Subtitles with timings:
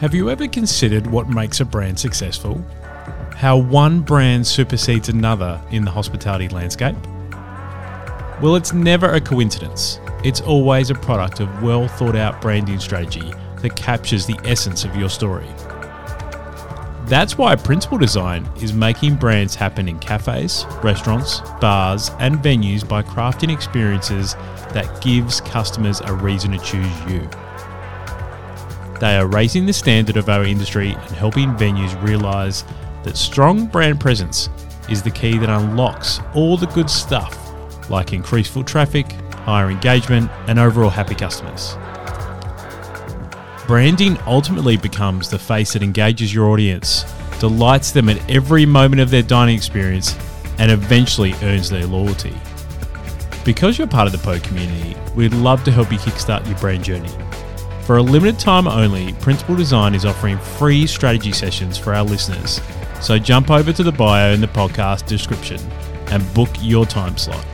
[0.00, 2.64] Have you ever considered what makes a brand successful?
[3.34, 6.96] How one brand supersedes another in the hospitality landscape?
[8.40, 10.00] Well, it's never a coincidence.
[10.24, 14.96] It's always a product of well thought out branding strategy that captures the essence of
[14.96, 15.48] your story.
[17.04, 23.02] That's why Principal Design is making brands happen in cafes, restaurants, bars, and venues by
[23.02, 24.32] crafting experiences
[24.72, 27.28] that gives customers a reason to choose you.
[29.00, 32.64] They are raising the standard of our industry and helping venues realize
[33.02, 34.50] that strong brand presence
[34.90, 37.38] is the key that unlocks all the good stuff
[37.88, 41.76] like increased foot traffic, higher engagement, and overall happy customers.
[43.66, 47.04] Branding ultimately becomes the face that engages your audience,
[47.38, 50.14] delights them at every moment of their dining experience,
[50.58, 52.36] and eventually earns their loyalty.
[53.46, 56.84] Because you're part of the PO community, we'd love to help you kickstart your brand
[56.84, 57.10] journey.
[57.90, 62.60] For a limited time only, Principal Design is offering free strategy sessions for our listeners.
[63.00, 65.60] So jump over to the bio in the podcast description
[66.06, 67.44] and book your time slot.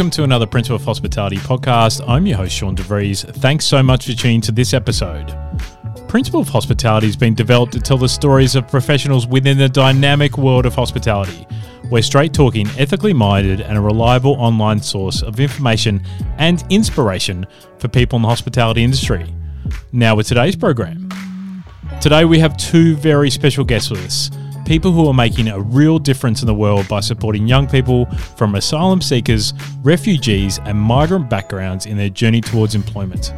[0.00, 2.02] Welcome to another Principle of Hospitality podcast.
[2.08, 3.22] I'm your host, Sean DeVries.
[3.34, 5.36] Thanks so much for tuning to this episode.
[6.08, 10.38] Principle of Hospitality has been developed to tell the stories of professionals within the dynamic
[10.38, 11.46] world of hospitality.
[11.90, 16.02] We're straight talking, ethically minded, and a reliable online source of information
[16.38, 17.46] and inspiration
[17.78, 19.34] for people in the hospitality industry.
[19.92, 21.10] Now, with today's program.
[22.00, 24.30] Today, we have two very special guests with us
[24.70, 28.54] people who are making a real difference in the world by supporting young people from
[28.54, 33.34] asylum seekers, refugees, and migrant backgrounds in their journey towards employment.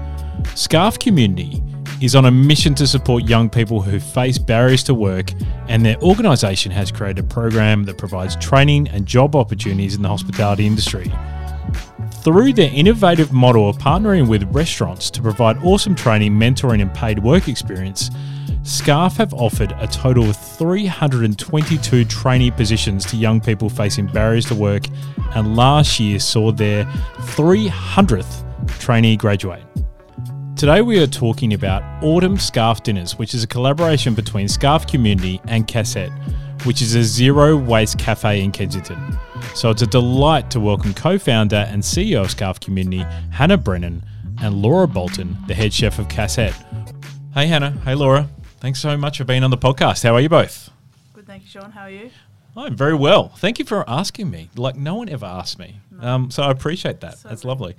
[0.54, 1.62] Scarf Community
[2.02, 5.32] is on a mission to support young people who face barriers to work,
[5.68, 10.08] and their organisation has created a program that provides training and job opportunities in the
[10.08, 11.10] hospitality industry.
[12.16, 17.20] Through their innovative model of partnering with restaurants to provide awesome training, mentoring, and paid
[17.20, 18.10] work experience,
[18.64, 24.54] Scarf have offered a total of 322 trainee positions to young people facing barriers to
[24.54, 24.84] work,
[25.34, 28.44] and last year saw their 300th
[28.78, 29.64] trainee graduate.
[30.54, 35.40] Today, we are talking about Autumn Scarf Dinners, which is a collaboration between Scarf Community
[35.48, 36.12] and Cassette,
[36.64, 39.18] which is a zero waste cafe in Kensington.
[39.56, 44.04] So it's a delight to welcome co founder and CEO of Scarf Community, Hannah Brennan,
[44.40, 46.54] and Laura Boulton, the head chef of Cassette.
[47.34, 47.72] Hey, Hannah.
[47.84, 48.28] Hey, Laura.
[48.62, 50.04] Thanks so much for being on the podcast.
[50.04, 50.70] How are you both?
[51.14, 51.72] Good, thank you, Sean.
[51.72, 52.12] How are you?
[52.56, 53.30] I'm very well.
[53.30, 54.50] Thank you for asking me.
[54.54, 56.06] Like no one ever asked me, no.
[56.06, 57.18] um, so I appreciate that.
[57.18, 57.74] So That's lovely.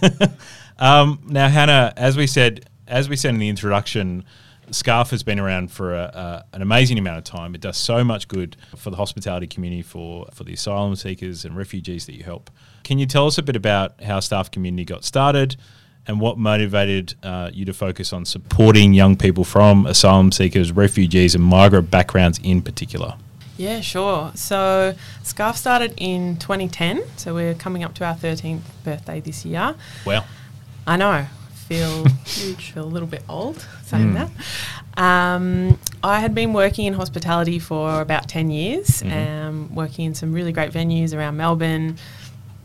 [0.78, 4.24] um, now, Hannah, as we said, as we said in the introduction,
[4.70, 7.54] Scarf has been around for a, an amazing amount of time.
[7.54, 11.54] It does so much good for the hospitality community, for for the asylum seekers and
[11.54, 12.48] refugees that you help.
[12.82, 15.56] Can you tell us a bit about how Scarf Community got started?
[16.08, 21.34] And what motivated uh, you to focus on supporting young people from asylum seekers, refugees,
[21.34, 23.14] and migrant backgrounds in particular?
[23.58, 24.32] Yeah, sure.
[24.34, 29.74] So Scarf started in 2010, so we're coming up to our 13th birthday this year.
[30.06, 30.24] Wow.
[30.86, 31.26] I know.
[31.66, 34.30] Feel huge, feel a little bit old saying mm.
[34.94, 35.02] that.
[35.02, 39.46] Um, I had been working in hospitality for about 10 years, mm-hmm.
[39.46, 41.98] um, working in some really great venues around Melbourne,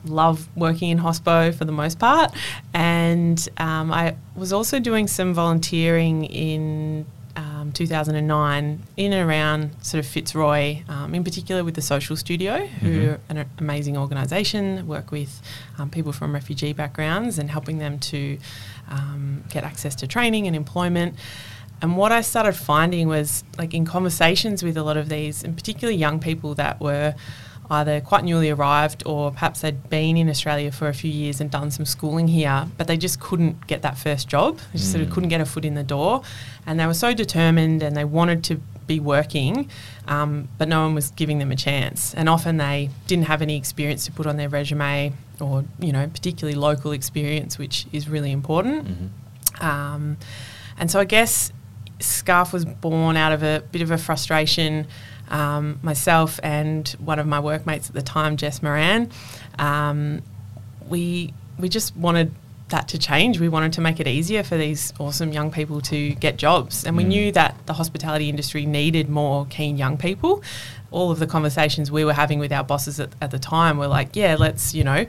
[0.06, 2.34] love working in hospo for the most part.
[2.74, 7.06] And um, I was also doing some volunteering in
[7.36, 12.66] um, 2009 in and around sort of Fitzroy, um, in particular with the Social Studio,
[12.66, 13.12] who mm-hmm.
[13.12, 15.42] are an amazing organisation, work with
[15.78, 18.38] um, people from refugee backgrounds and helping them to
[18.90, 21.16] um, get access to training and employment.
[21.82, 25.58] And what I started finding was, like, in conversations with a lot of these, and
[25.58, 27.14] particularly young people that were
[27.74, 31.50] either quite newly arrived or perhaps they'd been in Australia for a few years and
[31.50, 34.58] done some schooling here, but they just couldn't get that first job.
[34.72, 34.92] They just mm.
[34.94, 35.14] sort of mm.
[35.14, 36.24] couldn't get a foot in the door.
[36.66, 39.70] And they were so determined and they wanted to be working,
[40.08, 42.14] um, but no one was giving them a chance.
[42.14, 46.08] And often they didn't have any experience to put on their resume or, you know,
[46.08, 48.86] particularly local experience, which is really important.
[48.86, 49.66] Mm-hmm.
[49.66, 50.18] Um,
[50.78, 51.52] and so I guess
[52.00, 54.88] Scarf was born out of a bit of a frustration
[55.30, 59.12] um, myself and one of my workmates at the time, Jess Moran,
[59.60, 60.22] um,
[60.88, 62.34] we we just wanted
[62.70, 63.40] that to change.
[63.40, 66.98] We wanted to make it easier for these awesome young people to get jobs, and
[66.98, 67.08] we mm.
[67.08, 70.44] knew that the hospitality industry needed more keen young people.
[70.92, 73.88] All of the conversations we were having with our bosses at, at the time were
[73.88, 75.06] like, "Yeah, let's you know."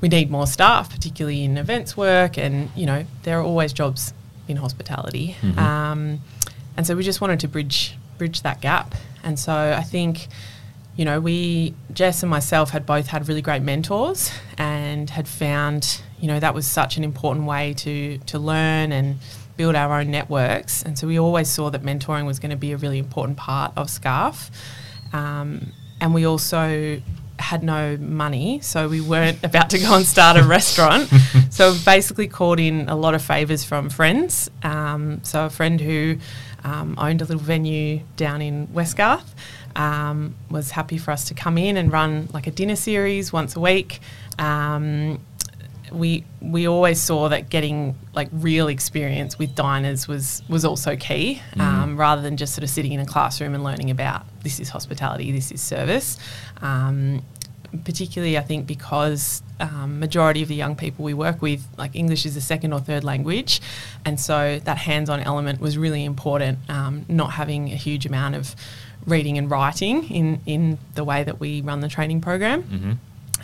[0.00, 4.12] we need more staff, particularly in events work, and you know there are always jobs
[4.48, 5.58] in hospitality, Mhm.
[5.58, 6.20] um,
[6.76, 8.94] and so we just wanted to bridge bridge that gap.
[9.22, 10.28] And so I think,
[10.96, 16.02] you know, we Jess and myself had both had really great mentors, and had found
[16.20, 19.18] you know that was such an important way to to learn and
[19.56, 20.82] build our own networks.
[20.82, 23.72] And so we always saw that mentoring was going to be a really important part
[23.76, 24.50] of SCARF.
[25.12, 27.02] Um, and we also
[27.38, 31.10] had no money, so we weren't about to go and start a restaurant.
[31.50, 34.48] So basically called in a lot of favours from friends.
[34.62, 36.16] Um, so a friend who
[36.64, 39.34] um, owned a little venue down in Westgarth
[39.76, 43.56] um, was happy for us to come in and run like a dinner series once
[43.56, 44.00] a week.
[44.38, 45.20] Um,
[45.92, 51.42] we we always saw that getting like real experience with diners was was also key,
[51.58, 54.68] um, rather than just sort of sitting in a classroom and learning about this is
[54.68, 56.16] hospitality, this is service.
[56.62, 57.22] Um,
[57.84, 62.26] particularly, I think because um, majority of the young people we work with, like English
[62.26, 63.60] is a second or third language,
[64.04, 66.58] and so that hands-on element was really important.
[66.68, 68.56] Um, not having a huge amount of
[69.06, 72.62] reading and writing in in the way that we run the training program.
[72.62, 72.92] Mm-hmm.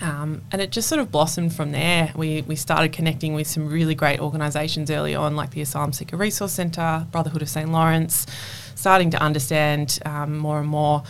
[0.02, 2.12] Um, and it just sort of blossomed from there.
[2.14, 6.19] We, we started connecting with some really great organisations early on, like the Asylum Seeker
[6.19, 8.26] Resource Centre, Brotherhood of St Laurence,
[8.75, 11.02] starting to understand um, more and more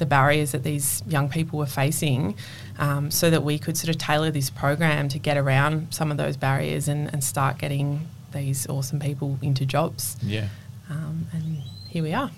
[0.00, 2.34] the barriers that these young people were facing
[2.80, 6.16] um, so that we could sort of tailor this program to get around some of
[6.16, 10.16] those barriers and, and start getting these awesome people into jobs.
[10.22, 10.48] Yeah.
[10.88, 11.58] Um, and
[11.88, 12.32] here we are.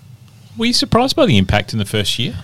[0.57, 2.35] Were you surprised by the impact in the first year?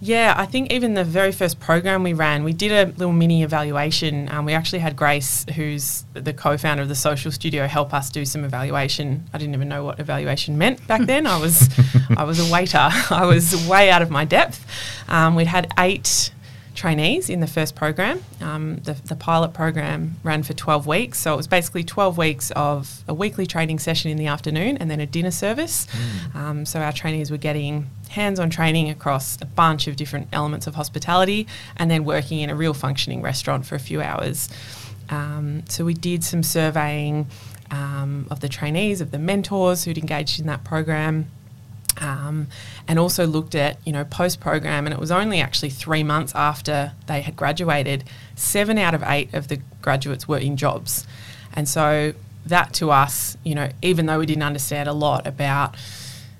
[0.00, 3.42] Yeah, I think even the very first program we ran, we did a little mini
[3.42, 4.28] evaluation.
[4.30, 8.24] Um, we actually had Grace, who's the co-founder of the Social Studio, help us do
[8.24, 9.24] some evaluation.
[9.32, 11.26] I didn't even know what evaluation meant back then.
[11.26, 11.68] I was,
[12.16, 12.78] I was a waiter.
[13.10, 14.64] I was way out of my depth.
[15.08, 16.30] Um, we'd had eight
[16.78, 18.22] trainees in the first program.
[18.40, 21.18] Um, the, the pilot program ran for 12 weeks.
[21.18, 24.88] So it was basically 12 weeks of a weekly training session in the afternoon and
[24.90, 25.86] then a dinner service.
[26.34, 30.66] Um, so our trainees were getting hands on training across a bunch of different elements
[30.66, 34.48] of hospitality and then working in a real functioning restaurant for a few hours.
[35.10, 37.26] Um, so we did some surveying
[37.72, 41.26] um, of the trainees, of the mentors who'd engaged in that program
[42.00, 42.48] um,
[42.86, 46.34] and also looked at you know post program and it was only actually three months
[46.34, 48.04] after they had graduated
[48.34, 51.06] seven out of eight of the graduates were in jobs.
[51.54, 52.14] And so
[52.46, 55.76] that to us you know even though we didn't understand a lot about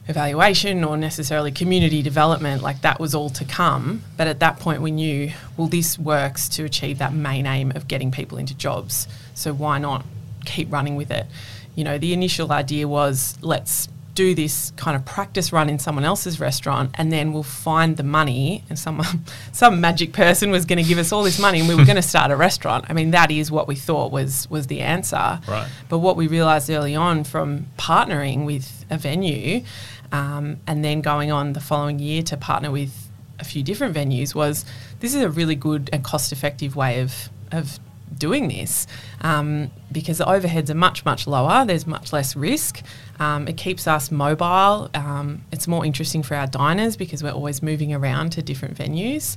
[0.07, 4.03] evaluation or necessarily community development like that was all to come.
[4.17, 7.89] But at that point we knew well this works to achieve that main aim of
[7.89, 9.07] getting people into jobs.
[9.35, 10.05] So why not
[10.45, 11.27] keep running with it?
[11.75, 16.05] You know the initial idea was let's do this kind of practice run in someone
[16.05, 19.00] else's restaurant and then we'll find the money and some
[19.53, 22.03] some magic person was going to give us all this money and we were going
[22.05, 25.38] to start a restaurant i mean that is what we thought was was the answer
[25.47, 25.69] Right.
[25.88, 29.62] but what we realized early on from partnering with a venue
[30.11, 32.93] um, and then going on the following year to partner with
[33.38, 34.64] a few different venues was
[34.99, 37.79] this is a really good and cost effective way of of
[38.17, 38.87] doing this
[39.21, 42.83] um, because the overheads are much much lower there's much less risk
[43.19, 47.63] um, it keeps us mobile um, it's more interesting for our diners because we're always
[47.63, 49.37] moving around to different venues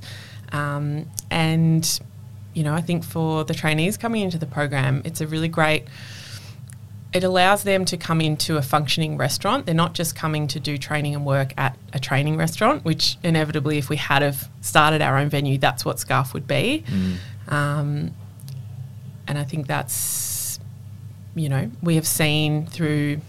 [0.52, 2.00] um, and
[2.54, 5.84] you know i think for the trainees coming into the program it's a really great
[7.12, 9.66] it allows them to come into a functioning restaurant.
[9.66, 13.76] They're not just coming to do training and work at a training restaurant, which inevitably,
[13.78, 16.84] if we had have started our own venue, that's what Scarf would be.
[17.48, 18.14] Um,
[19.26, 20.58] and I think that's,
[21.34, 23.20] you know, we have seen through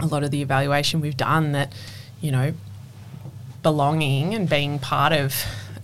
[0.00, 1.72] a lot of the evaluation we've done that,
[2.20, 2.54] you know,
[3.62, 5.34] belonging and being part of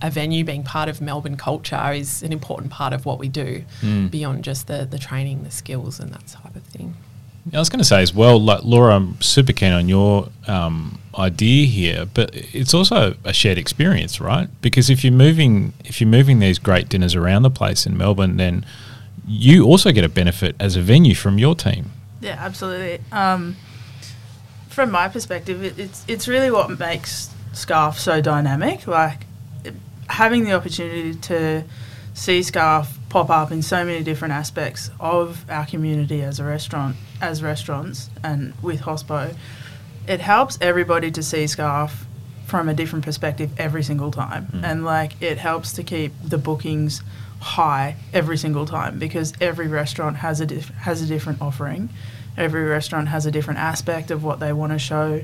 [0.01, 3.63] a venue, being part of Melbourne culture is an important part of what we do
[4.09, 6.95] beyond just the, the training, the skills, and that type of thing.
[7.53, 10.99] I was going to say as well, like Laura, I'm super keen on your um,
[11.17, 14.49] idea here, but it's also a shared experience, right?
[14.61, 18.37] Because if you're moving, if you're moving these great dinners around the place in Melbourne,
[18.37, 18.65] then
[19.27, 21.91] you also get a benefit as a venue from your team.
[22.21, 22.99] Yeah, absolutely.
[23.11, 23.55] Um,
[24.69, 28.87] from my perspective, it, it's it's really what makes Scarf so dynamic.
[28.87, 29.25] Like
[29.63, 29.73] it-
[30.09, 31.63] having the opportunity to
[32.13, 36.95] see Scarf pop up in so many different aspects of our community as a restaurant,
[37.21, 39.35] as restaurants, and with Hospo,
[40.07, 42.05] it helps everybody to see Scarf
[42.45, 47.01] from a different perspective every single time, and like it helps to keep the bookings
[47.55, 51.89] high every single time because every restaurant has a diff- has a different offering.
[52.35, 55.21] Every restaurant has a different aspect of what they want to show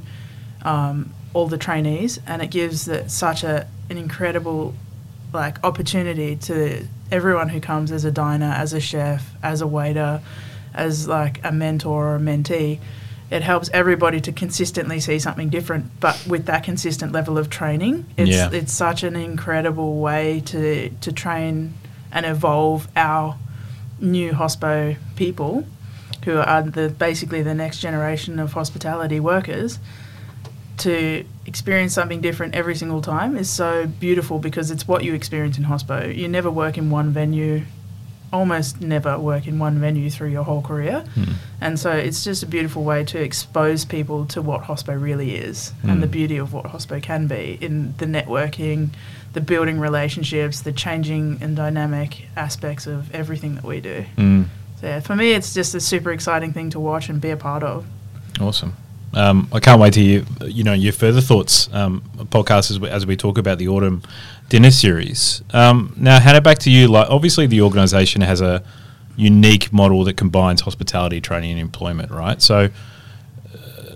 [0.61, 4.75] um, all the trainees, and it gives that such a an incredible
[5.33, 10.21] like opportunity to everyone who comes as a diner, as a chef, as a waiter,
[10.75, 12.79] as like a mentor or a mentee.
[13.31, 18.05] It helps everybody to consistently see something different, but with that consistent level of training,
[18.15, 18.51] it's Yeah.
[18.51, 21.73] it's such an incredible way to to train
[22.11, 23.37] and evolve our
[23.99, 25.65] new hospo people,
[26.25, 29.79] who are the basically the next generation of hospitality workers
[30.77, 35.57] to experience something different every single time is so beautiful because it's what you experience
[35.57, 36.15] in hospo.
[36.15, 37.63] You never work in one venue,
[38.33, 41.03] almost never work in one venue through your whole career.
[41.15, 41.23] Hmm.
[41.59, 45.73] And so it's just a beautiful way to expose people to what hospo really is
[45.83, 45.91] Mm.
[45.91, 48.89] and the beauty of what hospo can be in the networking,
[49.33, 54.05] the building relationships, the changing and dynamic aspects of everything that we do.
[54.17, 54.45] Mm.
[54.79, 57.37] So yeah, for me, it's just a super exciting thing to watch and be a
[57.37, 57.85] part of.
[58.39, 58.73] Awesome.
[59.13, 62.89] Um, I can't wait to hear, you know, your further thoughts, um, podcast as we,
[62.89, 64.03] as we talk about the autumn
[64.49, 65.41] dinner series.
[65.53, 66.87] Um, now, Hannah, back to you.
[66.87, 68.63] Like, obviously, the organisation has a
[69.17, 72.41] unique model that combines hospitality, training, and employment, right?
[72.41, 72.69] So,
[73.53, 73.93] uh,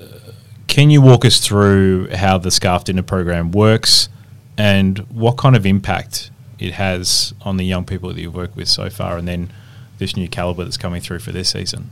[0.68, 4.10] can you walk us through how the Scarf Dinner program works
[4.58, 6.30] and what kind of impact
[6.60, 9.52] it has on the young people that you've worked with so far, and then
[9.98, 11.90] this new caliber that's coming through for this season?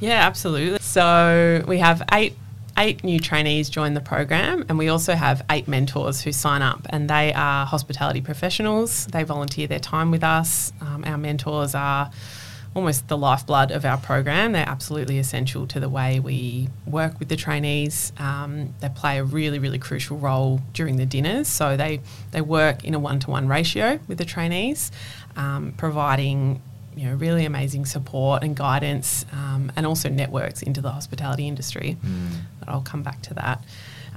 [0.00, 0.78] Yeah, absolutely.
[0.80, 2.36] So we have eight
[2.78, 6.86] eight new trainees join the program, and we also have eight mentors who sign up,
[6.90, 9.06] and they are hospitality professionals.
[9.06, 10.72] They volunteer their time with us.
[10.80, 12.10] Um, our mentors are
[12.76, 14.52] almost the lifeblood of our program.
[14.52, 18.12] They're absolutely essential to the way we work with the trainees.
[18.18, 21.48] Um, they play a really, really crucial role during the dinners.
[21.48, 22.00] So they,
[22.32, 24.92] they work in a one to one ratio with the trainees,
[25.36, 26.60] um, providing
[26.96, 31.96] you know, really amazing support and guidance, um, and also networks into the hospitality industry.
[32.58, 33.62] But I'll come back to that.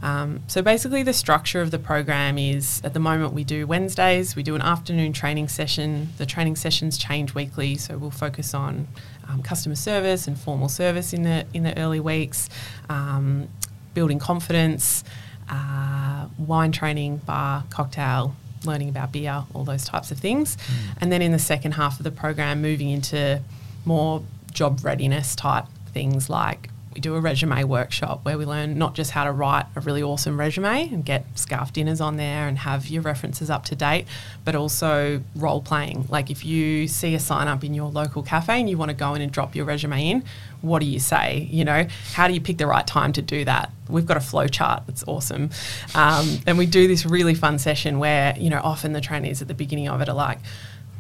[0.02, 4.36] Um, so basically, the structure of the program is at the moment we do Wednesdays,
[4.36, 6.10] we do an afternoon training session.
[6.18, 8.88] The training sessions change weekly, so we'll focus on
[9.28, 12.50] um, customer service and formal service in the in the early weeks,
[12.90, 13.50] um,
[13.94, 15.04] building confidence,
[15.50, 20.58] uh, wine training, bar, cocktail, learning about beer, all those types of things.
[21.00, 23.42] And then in the second half of the program, moving into
[23.86, 28.96] more job readiness type things like we do a resume workshop where we learn not
[28.96, 32.58] just how to write a really awesome resume and get scarf dinners on there and
[32.58, 34.06] have your references up to date,
[34.44, 36.08] but also role playing.
[36.10, 38.96] Like if you see a sign up in your local cafe and you want to
[38.96, 40.24] go in and drop your resume in,
[40.62, 41.48] what do you say?
[41.52, 43.72] You know, how do you pick the right time to do that?
[43.90, 45.50] We've got a flow chart that's awesome.
[45.96, 49.48] Um, and we do this really fun session where, you know, often the trainees at
[49.48, 50.40] the beginning of it are like,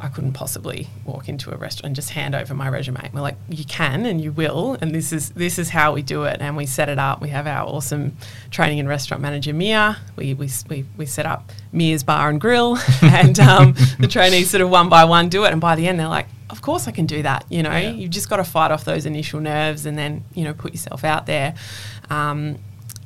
[0.01, 3.01] I couldn't possibly walk into a restaurant and just hand over my resume.
[3.03, 6.01] And we're like, you can and you will, and this is this is how we
[6.03, 6.37] do it.
[6.39, 7.19] And we set it up.
[7.21, 8.15] We have our awesome
[8.49, 9.97] training and restaurant manager Mia.
[10.15, 14.61] We we, we, we set up Mia's bar and grill, and um, the trainees sort
[14.61, 15.51] of one by one do it.
[15.51, 17.43] And by the end, they're like, of course I can do that.
[17.49, 17.89] You know, Yeah.
[17.89, 21.03] you've just got to fight off those initial nerves and then you know put yourself
[21.03, 21.55] out there.
[22.09, 22.59] Um,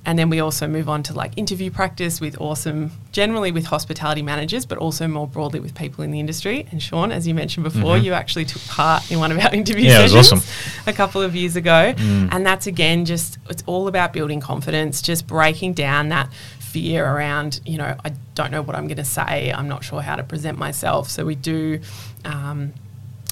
[0.05, 4.21] and then we also move on to like interview practice with awesome, generally with hospitality
[4.21, 6.67] managers, but also more broadly with people in the industry.
[6.71, 9.83] And Sean, as you mentioned before, you actually took part in one of our interview
[9.83, 10.01] Mm-hmm.
[10.01, 10.83] Yeah, sessions awesome.
[10.87, 11.93] a couple of years ago.
[11.95, 12.29] Mm.
[12.31, 17.59] And that's again just, it's all about building confidence, just breaking down that fear around,
[17.65, 20.23] you know, I don't know what I'm going to say, I'm not sure how to
[20.23, 21.09] present myself.
[21.09, 21.79] So we do.
[22.25, 22.73] Um,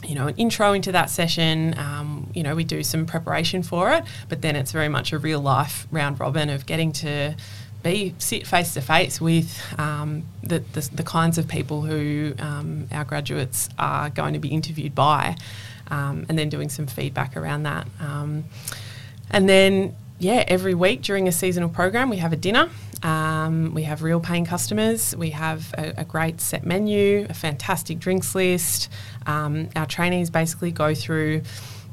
[0.05, 1.77] you know, an intro into that session.
[1.77, 5.19] Um, you know, we do some preparation for it, but then it's very much a
[5.19, 7.35] real life round robin of getting to
[7.83, 12.87] be sit face to face with um, the, the the kinds of people who um,
[12.91, 15.35] our graduates are going to be interviewed by,
[15.89, 17.87] um, and then doing some feedback around that.
[17.99, 18.45] Um,
[19.29, 22.69] and then, yeah, every week during a seasonal program, we have a dinner.
[23.01, 25.15] Um, we have real paying customers.
[25.15, 28.89] We have a, a great set menu, a fantastic drinks list.
[29.25, 31.41] Um, our trainees basically go through.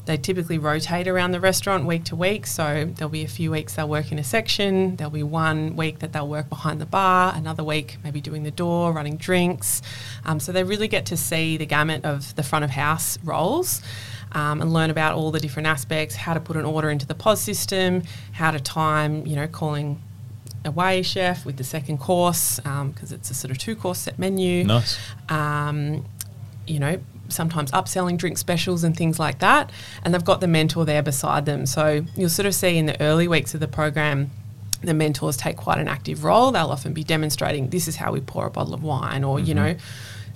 [0.08, 2.46] They typically rotate around the restaurant week to week.
[2.46, 4.96] So there'll be a few weeks they'll work in a section.
[4.96, 7.34] There'll be one week that they'll work behind the bar.
[7.36, 9.82] Another week maybe doing the door, running drinks.
[10.24, 13.82] Um, so they really get to see the gamut of the front of house roles
[14.32, 17.14] um, and learn about all the different aspects, how to put an order into the
[17.14, 20.02] POS system, how to time, you know, calling
[20.64, 24.64] away chef with the second course because it's a sort of two course set menu.
[24.64, 24.98] Nice.
[25.28, 26.06] Um,
[26.66, 26.98] you know,
[27.28, 29.70] sometimes upselling drink specials and things like that.
[30.02, 31.66] And they've got the mentor there beside them.
[31.66, 34.30] So you'll sort of see in the early weeks of the program,
[34.82, 36.52] the mentors take quite an active role.
[36.52, 39.54] They'll often be demonstrating this is how we pour a bottle of wine, or, you
[39.54, 39.76] know,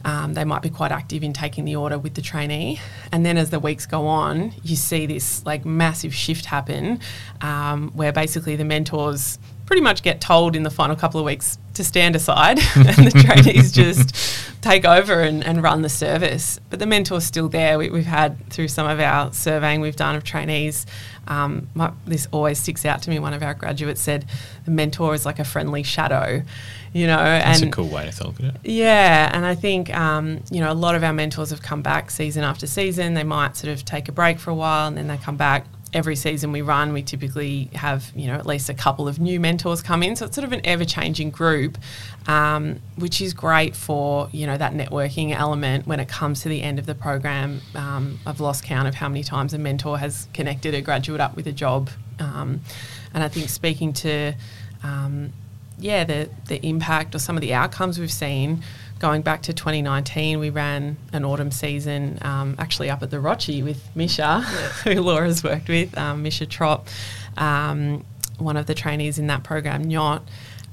[0.04, 2.80] um, they might be quite active in taking the order with the trainee.
[3.12, 7.00] And then as the weeks go on, you see this like massive shift happen
[7.40, 11.58] um, where basically the mentors pretty much get told in the final couple of weeks
[11.74, 14.14] to stand aside and the trainees just
[14.60, 16.60] take over and, and run the service.
[16.70, 17.78] But the mentor's still there.
[17.78, 20.86] We, we've had through some of our surveying we've done of trainees.
[21.26, 23.18] Um, my, this always sticks out to me.
[23.18, 24.26] One of our graduates said
[24.64, 26.42] the mentor is like a friendly shadow,
[26.92, 27.16] you know.
[27.16, 28.56] That's and a cool way to look at it.
[28.64, 32.10] yeah, and I think um, you know a lot of our mentors have come back
[32.10, 33.14] season after season.
[33.14, 35.66] They might sort of take a break for a while and then they come back.
[35.94, 39.38] Every season we run, we typically have you know at least a couple of new
[39.38, 40.16] mentors come in.
[40.16, 41.78] So it's sort of an ever-changing group,
[42.26, 46.62] um, which is great for you know that networking element when it comes to the
[46.62, 47.60] end of the program.
[47.74, 51.36] Um, I've lost count of how many times a mentor has connected a graduate up
[51.36, 52.60] with a job, um,
[53.12, 54.34] and I think speaking to
[54.82, 55.32] um,
[55.78, 58.62] yeah, the, the impact or some of the outcomes we've seen.
[59.02, 63.60] Going back to 2019, we ran an autumn season um, actually up at the Rochey
[63.64, 64.42] with Misha,
[64.84, 66.86] who Laura's worked with, um, Misha Trop,
[67.36, 68.04] um,
[68.38, 70.22] one of the trainees in that program, Nyot.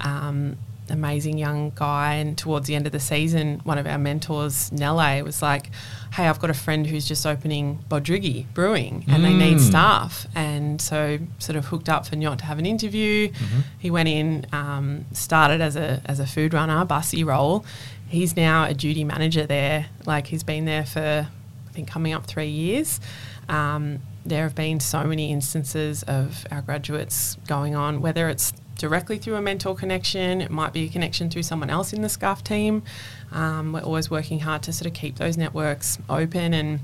[0.00, 0.58] Um,
[0.88, 2.14] amazing young guy.
[2.14, 5.70] And towards the end of the season, one of our mentors, Nelle, was like,
[6.12, 9.60] Hey, I've got a friend who's just opening Bodriggy Brewing and they need Mm.
[9.60, 10.26] staff.
[10.34, 13.28] And so, sort of hooked up for Nyot to have an interview.
[13.30, 13.60] Mm-hmm.
[13.78, 17.64] He went in, um, started as a, as a food runner, bussy role.
[18.10, 19.86] He's now a duty manager there.
[20.04, 23.00] Like, he's been there for, I think, coming up three years.
[23.48, 29.18] Um, there have been so many instances of our graduates going on, whether it's directly
[29.18, 32.42] through a mentor connection, it might be a connection through someone else in the SCARF
[32.42, 32.82] team.
[33.30, 36.80] Um, we're always working hard to sort of keep those networks open and,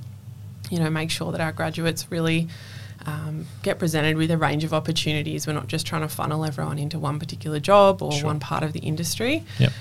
[0.70, 2.48] you know, make sure that our graduates really
[3.06, 5.46] um, get presented with a range of opportunities.
[5.46, 8.26] We're not just trying to funnel everyone into one particular job or Sure.
[8.26, 9.72] one part of the industry Yep.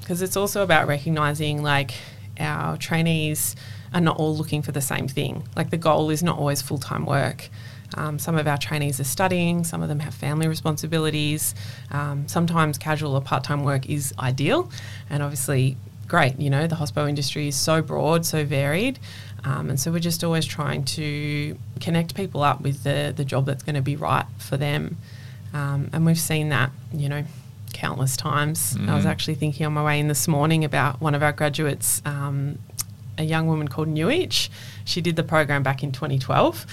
[0.00, 1.92] because it's also about recognizing like
[2.38, 3.56] our trainees
[3.92, 5.42] are not all looking for the same thing.
[5.56, 7.48] Like the goal is not always full time work.
[7.96, 11.56] Um, some of our trainees are studying, some of them have family responsibilities.
[11.90, 14.70] Um, sometimes casual or part time work is ideal,
[15.10, 16.38] and obviously, great.
[16.38, 19.00] You know, the hospo industry is so broad, so varied.
[19.44, 23.46] Um, and so we're just always trying to connect people up with the, the job
[23.46, 24.98] that's going to be right for them.
[25.54, 27.24] Um, and we've seen that, you know,
[27.72, 28.76] countless times.
[28.86, 29.08] I was Mhm.
[29.08, 32.58] actually thinking on my way in this morning about one of our graduates, um,
[33.16, 34.50] a young woman called Newich.
[34.84, 36.66] She did the program back in 2012.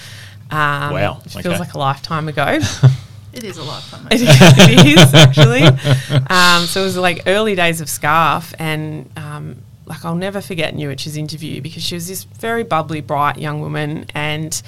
[0.50, 0.58] Um,
[0.92, 1.42] Wow, It okay.
[1.42, 2.58] feels like a lifetime ago.
[3.30, 4.08] It is a lifetime.
[4.10, 5.62] It it is actually.
[6.30, 9.56] Um, so it was like early days of Scarf, and um,
[9.88, 14.06] like I'll never forget Newich's interview because she was this very bubbly, bright young woman,
[14.14, 14.60] and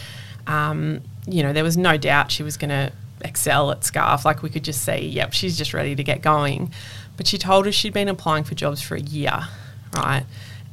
[0.47, 4.25] um, you know there was no doubt she was going to excel at Scarf.
[4.25, 6.73] Like we could just see, yep, she's just ready to get going.
[7.17, 9.41] But she told us she'd been applying for jobs for a year,
[9.95, 10.25] right,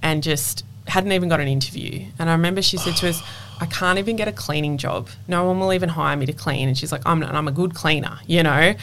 [0.01, 2.05] and just hadn't even got an interview.
[2.17, 3.21] And I remember she said to us,
[3.59, 5.09] I can't even get a cleaning job.
[5.27, 6.67] No one will even hire me to clean.
[6.67, 8.73] And she's like, I'm not, I'm a good cleaner, you know?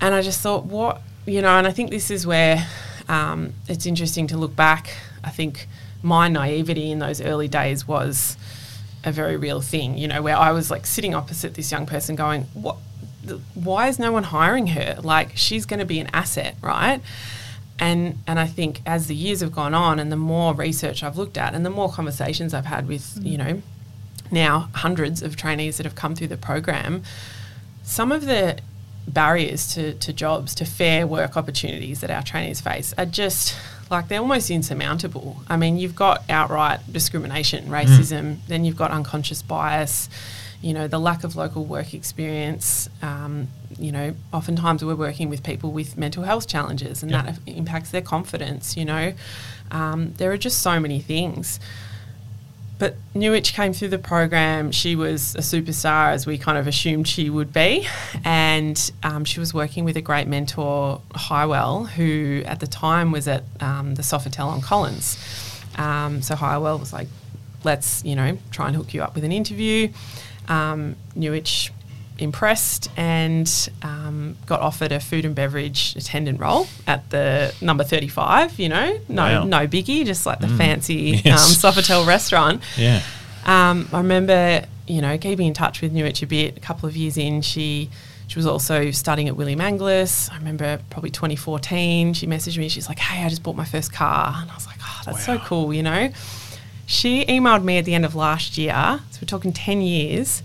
[0.00, 2.64] And I just thought, what, you know, and I think this is where
[3.08, 4.94] um, it's interesting to look back.
[5.22, 5.68] I think
[6.02, 8.36] my naivety in those early days was
[9.04, 12.16] a very real thing, you know, where I was like sitting opposite this young person
[12.16, 12.76] going, what,
[13.54, 14.98] why is no one hiring her?
[15.02, 17.00] Like, she's going to be an asset, right?
[17.78, 21.18] And and I think as the years have gone on, and the more research I've
[21.18, 23.62] looked at, and the more conversations I've had with you know
[24.30, 27.02] now hundreds of trainees that have come through the program,
[27.82, 28.58] some of the
[29.06, 33.56] barriers to, to jobs, to fair work opportunities that our trainees face are just
[33.90, 35.36] like they're almost insurmountable.
[35.48, 40.08] I mean, you've got outright discrimination, racism, then you've got unconscious bias,
[40.62, 42.88] you know, the lack of local work experience.
[43.02, 47.22] Um, you know, oftentimes we're working with people with mental health challenges and Yeah.
[47.22, 49.12] that impacts their confidence, you know.
[49.70, 51.60] Um, there are just so many things.
[52.78, 54.72] But Newich came through the program.
[54.72, 57.86] She was a superstar, as we kind of assumed she would be.
[58.24, 63.28] And um, she was working with a great mentor, Highwell, who at the time was
[63.28, 65.16] at um, the Sofitel on Collins.
[65.76, 67.08] Um, so Highwell was like,
[67.62, 69.90] let's, you know, try and hook you up with an interview.
[70.48, 71.72] Um, Newich
[72.18, 78.58] impressed and um, got offered a food and beverage attendant role at the number 35,
[78.58, 79.44] you know, no, Wow.
[79.44, 80.56] no biggie, just like the Mm.
[80.58, 81.64] fancy Yes.
[81.64, 82.62] um, Sofitel restaurant.
[82.76, 83.02] Yeah.
[83.44, 86.56] Um, I remember, you know, keeping in touch with Newich a bit.
[86.56, 87.90] A couple of years in, she
[88.26, 90.32] she was also studying at William Angliss.
[90.32, 92.14] I remember probably 2014.
[92.14, 92.68] She messaged me.
[92.70, 95.26] She's like, "Hey, I just bought my first car," and I was like, "Oh, that's
[95.26, 96.10] so cool," you know.
[96.86, 100.42] She emailed me at the end of last year, so we're talking 10 years.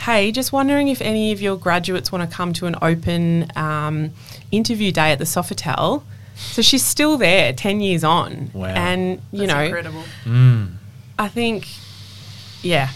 [0.00, 4.12] Hey, just wondering if any of your graduates want to come to an open um,
[4.50, 6.02] interview day at the Sofitel.
[6.36, 8.50] So she's still there, 10 years on.
[8.54, 8.68] Wow.
[8.68, 10.04] And, you That's know, incredible.
[10.24, 10.70] Mm.
[11.18, 11.68] I think,
[12.62, 12.88] yeah.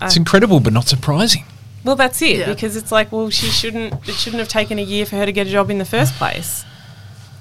[0.00, 1.44] It's I- incredible, but not surprising.
[1.84, 2.46] well, that's it Yeah.
[2.52, 4.08] because it's like, well, she shouldn't.
[4.08, 6.14] It shouldn't have taken a year for her to get a job in the first
[6.14, 6.64] place.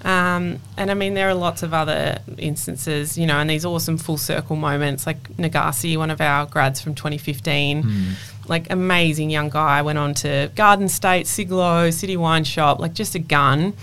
[0.04, 3.98] Um, and I mean, there are lots of other instances, you know, and these awesome
[3.98, 8.12] full circle moments, like Nagasi, one of our grads from 2015, Hmm.
[8.48, 13.16] Like amazing young guy, went on to Garden State, Siglo, City Wine Shop, like just
[13.16, 13.74] a gun.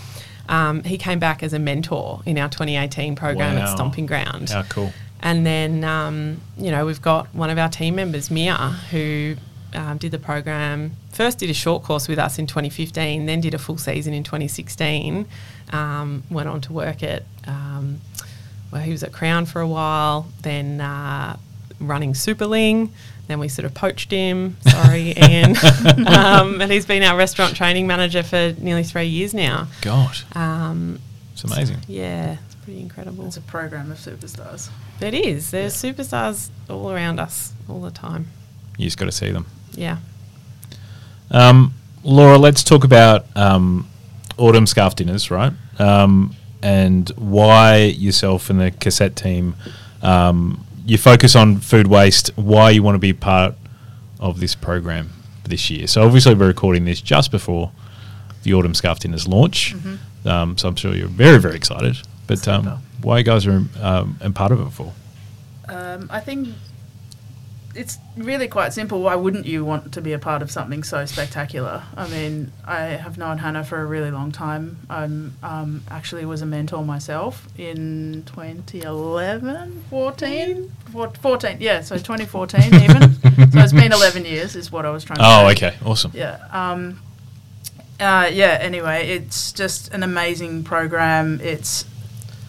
[0.49, 3.63] Um, he came back as a mentor in our 2018 program Wow.
[3.63, 4.51] at Stomping Ground.
[4.51, 4.93] How cool.
[5.21, 8.57] And then, um, you know, we've got one of our team members, Mia,
[8.91, 9.37] who
[9.73, 10.93] um, did the program.
[11.13, 14.25] First, did a short course with us in 2015, then did a full season in
[14.25, 15.27] 2016.
[15.71, 18.01] Um, went on to work at, um,
[18.73, 21.37] well, he was at Crown for a while, then uh,
[21.79, 22.91] running Superling.
[23.29, 24.57] Then we sort of poached him.
[24.69, 25.57] Sorry, Ian.
[26.07, 29.69] um, and he's been our restaurant training manager for nearly three years now.
[29.81, 30.99] Gosh, Um,
[31.33, 31.79] it's amazing.
[31.89, 33.25] yeah, it's pretty incredible.
[33.27, 34.71] It's a program of superstars.
[35.01, 35.51] It is.
[35.51, 38.27] There's superstars all around us all the time.
[38.77, 39.47] You just got to see them.
[39.75, 39.99] Yeah.
[41.31, 43.89] Um, Laura, let's talk about um,
[44.37, 45.53] autumn scarf dinners, right?
[45.79, 49.55] Um, and why yourself and the cassette team
[50.03, 52.31] um, you focus on food waste.
[52.37, 53.55] Why you want to be part
[54.21, 55.11] of this program
[55.45, 55.87] this year?
[55.87, 57.73] So obviously we're recording this just before
[58.43, 59.75] the autumn scarf dinners launch.
[60.25, 61.97] Um, so I'm sure you're very very excited.
[62.27, 64.93] But um, why you guys are um, and part of it for?
[65.69, 66.49] Um, I think
[67.75, 69.01] it's really quite simple.
[69.03, 71.83] Why wouldn't you want to be a part of something so spectacular?
[71.97, 74.79] I mean, I have known Hannah for a really long time.
[74.91, 80.73] I um, actually was a mentor myself in 2011, 14?
[81.21, 83.15] 14, yeah, so 2014 even.
[83.53, 85.53] so it's been 11 years is what I was trying to Oh, say.
[85.69, 86.13] okay, awesome.
[86.15, 86.39] Yeah.
[86.51, 87.01] Um,
[88.01, 88.59] uh, yeah.
[88.61, 91.41] Anyway, it's just an amazing program.
[91.41, 91.85] It's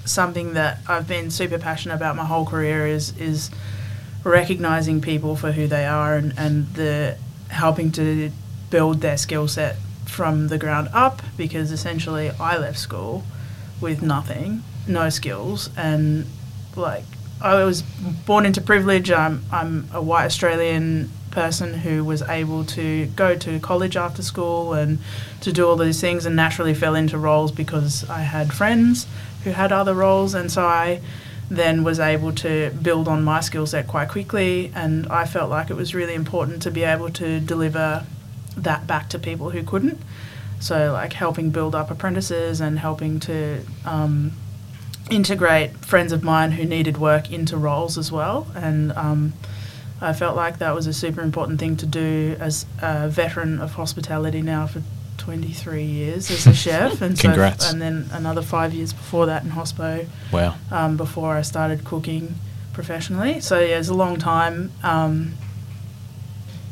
[0.06, 2.88] something that I've been super passionate about my whole career.
[2.88, 3.52] Is is
[4.24, 7.18] recognizing people for who they are and and the
[7.50, 8.32] helping to
[8.70, 11.22] build their skill set from the ground up.
[11.38, 13.24] Because essentially, I left school
[13.82, 16.26] with nothing, no skills, and
[16.76, 17.06] like
[17.42, 19.12] I was born into privilege.
[19.12, 24.74] I'm I'm a white Australian person who was able to go to college after school
[24.74, 25.00] and
[25.42, 29.08] to do all these things and naturally fell into roles because I had friends
[29.44, 31.02] who had other roles and so I
[31.50, 35.70] then was able to build on my skill set quite quickly and I felt like
[35.70, 38.06] it was really important to be able to deliver
[38.58, 40.00] that back to people who couldn't.
[40.60, 44.32] So like helping build up apprentices and helping to um,
[45.12, 48.48] integrate friends of mine who needed work into roles as well.
[48.56, 49.34] And um,
[50.02, 53.74] I felt like that was a super important thing to do as a veteran of
[53.74, 54.82] hospitality now for
[55.24, 57.02] 23 years as a chef.
[57.02, 57.66] And Congrats.
[57.66, 60.56] So, and then another five years before that in hospo Wow.
[60.70, 62.36] um, before I started cooking
[62.74, 63.40] professionally.
[63.40, 64.72] So yeah, it's a long time.
[64.84, 65.36] Um,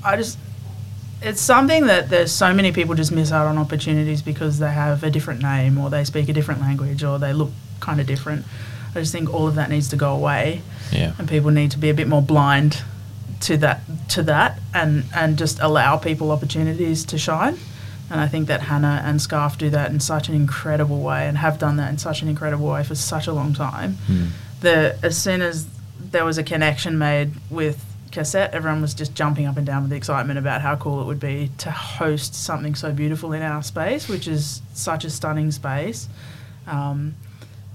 [0.03, 0.37] I just
[1.21, 5.03] it's something that there's so many people just miss out on opportunities because they have
[5.03, 8.43] a different name or they speak a different language or they look kind of different.
[8.95, 10.61] I just think all of that needs to go away
[10.91, 11.13] Yeah.
[11.17, 12.81] and people need to be a bit more blind
[13.41, 17.57] to that to that and and just allow people opportunities to shine.
[18.11, 21.37] And I think that Hannah and Scarf do that in such an incredible way and
[21.37, 23.93] have done that in such an incredible way for such a long time.
[24.05, 24.25] Hmm.
[24.59, 25.65] The as soon as
[25.97, 29.91] there was a connection made with cassette, everyone was just jumping up and down with
[29.91, 33.63] the excitement about how cool it would be to host something so beautiful in our
[33.63, 36.09] space, which is such a stunning space.
[36.67, 37.15] Um,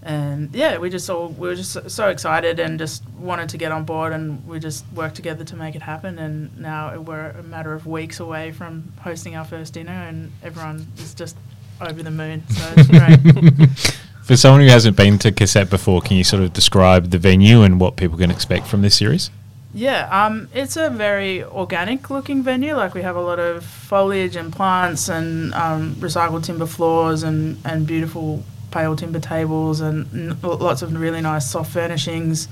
[0.07, 3.73] and yeah, we just all we were just so- excited and just wanted to get
[3.73, 6.16] on board, and we just worked together to make it happen.
[6.19, 10.87] And now we're a matter of weeks away from hosting our first dinner, and everyone
[10.99, 11.37] is just
[11.81, 12.45] over the moon.
[12.49, 12.88] So it's
[13.66, 13.99] great.
[14.23, 17.62] For someone who hasn't been to cassette before, can you sort of describe the venue
[17.62, 19.31] and what people can expect from this series?
[19.75, 22.75] Yeah, um, it's a very organic looking venue.
[22.77, 27.59] Like we have a lot of foliage and plants and um, recycled timber floors and,
[27.64, 28.45] and beautiful
[28.77, 32.49] pale timber tables and n- lots of really nice soft furnishings.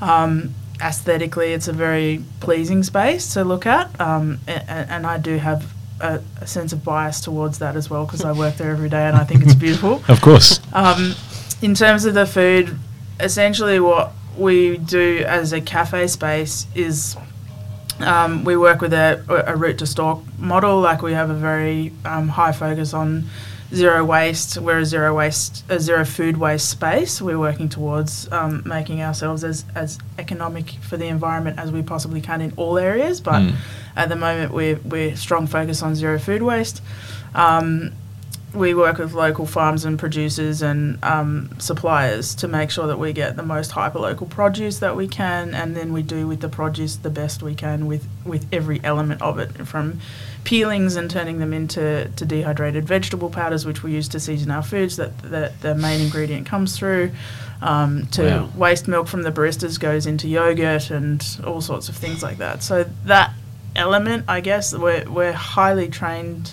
[0.00, 5.36] Um, aesthetically, it's a very pleasing space to look at, um, and, and I do
[5.36, 8.88] have a, a sense of bias towards that as well because I work there every
[8.88, 10.02] day and I think it's beautiful.
[10.08, 10.60] Of course.
[10.72, 11.14] Um,
[11.60, 12.76] in terms of the food,
[13.20, 17.16] essentially what we do as a cafe space is
[18.00, 20.80] um, we work with a, a route to store model.
[20.80, 23.24] Like we have a very um, high focus on
[23.74, 24.58] zero waste.
[24.58, 27.20] We're a zero waste, a zero food waste space.
[27.22, 32.20] We're working towards um, making ourselves as, as economic for the environment as we possibly
[32.20, 33.20] can in all areas.
[33.20, 33.54] But Mm.
[33.96, 36.82] at the moment, we're, we're strong focus on zero food waste.
[37.34, 37.92] Um,
[38.54, 43.12] we work with local farms and producers and um, suppliers to make sure that we
[43.12, 46.48] get the most hyper local produce that we can, and then we do with the
[46.48, 50.00] produce the best we can with, with every element of it, from
[50.44, 54.62] peelings and turning them into to dehydrated vegetable powders, which we use to season our
[54.62, 57.10] foods that, that the main ingredient comes through,
[57.62, 58.48] um, to Wow.
[58.56, 62.62] waste milk from the baristas goes into yogurt and all sorts of things like that.
[62.62, 63.32] So that
[63.74, 66.52] element, I guess, we're, we're highly trained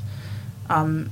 [0.69, 1.09] um,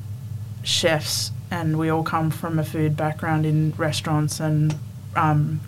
[0.68, 4.76] chefs, and we all come from a food background in restaurants and
[5.16, 5.62] um,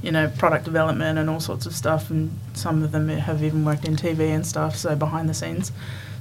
[0.00, 2.10] you know product development and all sorts of stuff.
[2.10, 5.72] And some of them have even worked in TV and stuff, so behind the scenes.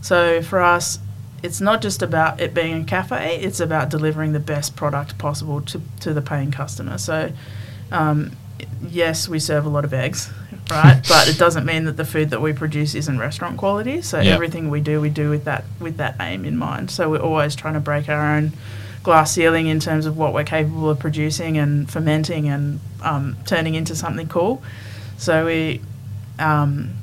[0.02, 1.00] So for us,
[1.44, 5.62] it's not just about it being a cafe; it's about delivering the best product possible
[5.62, 6.98] to to the paying customer.
[6.98, 7.32] So.
[7.90, 8.36] Um,
[8.90, 10.30] yes, we serve a lot of eggs,
[10.70, 11.04] right?
[11.08, 14.02] but it doesn't mean that the food that we produce isn't restaurant quality.
[14.02, 14.34] So Yep.
[14.34, 16.92] everything we do, we do with that with that aim in mind.
[16.92, 18.54] So we're always trying to break our own
[19.04, 23.76] glass ceiling in terms of what we're capable of producing and fermenting and um, turning
[23.76, 24.62] into something cool.
[25.18, 25.82] So we
[26.40, 26.94] um,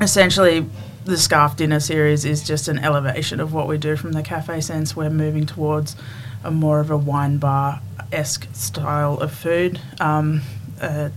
[0.00, 0.66] essentially
[1.04, 4.60] the scarf dinner series is just an elevation of what we do from the cafe
[4.60, 4.94] sense.
[4.94, 5.96] We're moving towards
[6.44, 7.80] a more of a wine bar
[8.12, 9.80] esque style of food.
[10.00, 10.42] Um,
[10.80, 11.08] uh,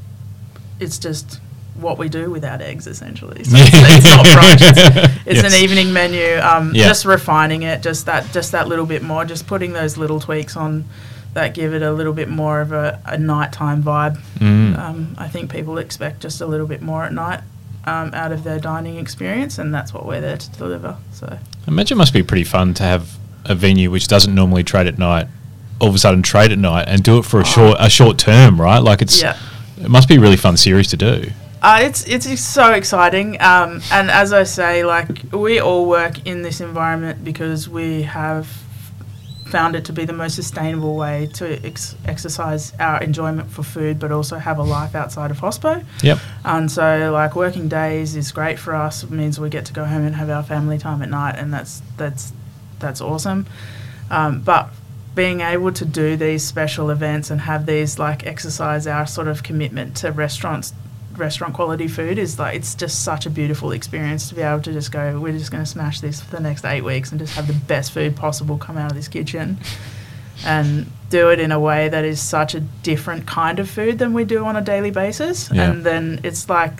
[0.79, 1.39] it's just
[1.81, 3.43] what we do without eggs, essentially.
[3.51, 4.61] So it's, it's not brunch.
[4.61, 5.53] It's, it's Yes.
[5.53, 6.37] an evening menu.
[6.37, 6.87] Um, Yeah.
[6.87, 9.25] Just refining it, just that, just that little bit more.
[9.25, 10.85] Just putting those little tweaks on
[11.33, 14.17] that give it a little bit more of a, a nighttime vibe.
[14.39, 14.77] Mm.
[14.77, 17.41] Um, I think people expect just a little bit more at night
[17.85, 20.97] um, out of their dining experience, and that's what we're there to deliver.
[21.13, 24.63] So I imagine it must be pretty fun to have a venue which doesn't normally
[24.63, 25.27] trade at night,
[25.79, 28.17] all of a sudden trade at night and do it for a short a short
[28.17, 28.79] term, right?
[28.79, 29.37] Like it's yeah.
[29.81, 31.31] it must be a really fun series to do.
[31.61, 36.41] Uh, it's it's so exciting, um, and as I say, like we all work in
[36.41, 38.47] this environment because we have
[39.51, 43.99] found it to be the most sustainable way to ex- exercise our enjoyment for food,
[43.99, 45.85] but also have a life outside of hospo.
[46.01, 46.17] Yep.
[46.45, 49.03] And so, like working days is great for us.
[49.03, 51.53] It means we get to go home and have our family time at night, and
[51.53, 52.33] that's that's
[52.79, 53.45] that's awesome.
[54.09, 54.69] Um, but
[55.13, 59.43] being able to do these special events and have these like exercise our sort of
[59.43, 60.73] commitment to restaurants
[61.17, 64.71] restaurant quality food is like it's just such a beautiful experience to be able to
[64.73, 67.35] just go we're just going to smash this for the next eight weeks and just
[67.35, 69.57] have the best food possible come out of this kitchen
[70.45, 74.13] and do it in a way that is such a different kind of food than
[74.13, 75.69] we do on a daily basis Yeah.
[75.71, 76.73] and then it's like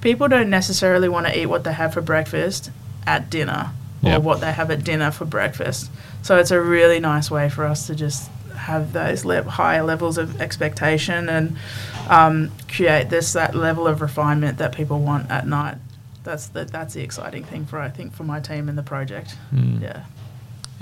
[0.00, 2.70] people don't necessarily want to eat what they have for breakfast
[3.06, 3.70] at dinner
[4.02, 4.22] or Yep.
[4.22, 5.90] what they have at dinner for breakfast
[6.22, 10.18] so it's a really nice way for us to just have those le- higher levels
[10.18, 11.56] of expectation and
[12.08, 15.76] um, create this that level of refinement that people want at night.
[16.24, 19.36] That's the that's the exciting thing for I think for my team and the project.
[19.52, 19.80] Mm.
[19.82, 20.04] Yeah.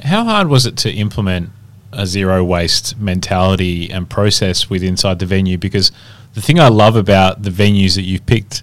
[0.02, 1.50] How hard was it to implement
[1.92, 5.56] a zero waste mentality and process with inside the venue?
[5.56, 5.90] Because
[6.34, 8.62] the thing I love about the venues that you've picked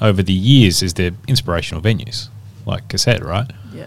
[0.00, 2.28] over the years is they're inspirational venues,
[2.66, 3.48] like Cassette, right?
[3.72, 3.86] Yeah.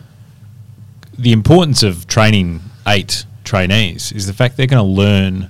[1.18, 5.50] the importance of training eight trainees is the fact they're going to learn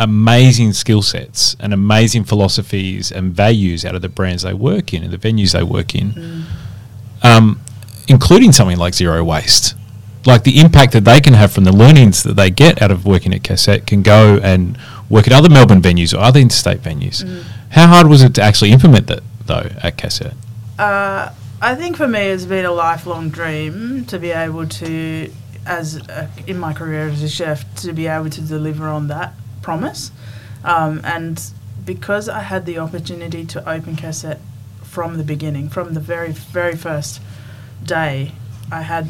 [0.00, 5.04] amazing skill sets and amazing philosophies and values out of the brands they work in
[5.04, 6.44] and the venues they work in,
[7.22, 7.60] um,
[8.08, 9.76] including something like zero waste.
[10.26, 13.06] Like the impact that they can have from the learnings that they get out of
[13.06, 17.44] working at Cassette can go and work at other Melbourne venues or other interstate venues.
[17.70, 20.34] How hard was it to actually implement that though at Cassette?
[20.78, 25.30] Uh, I think for me, it's been a lifelong dream to be able to,
[25.66, 29.34] as a, in my career as a chef, to be able to deliver on that
[29.62, 30.10] promise.
[30.64, 31.42] Um, and
[31.84, 34.40] because I had the opportunity to open cassette
[34.82, 37.20] from the beginning, from the very very first
[37.84, 38.32] day,
[38.70, 39.06] I had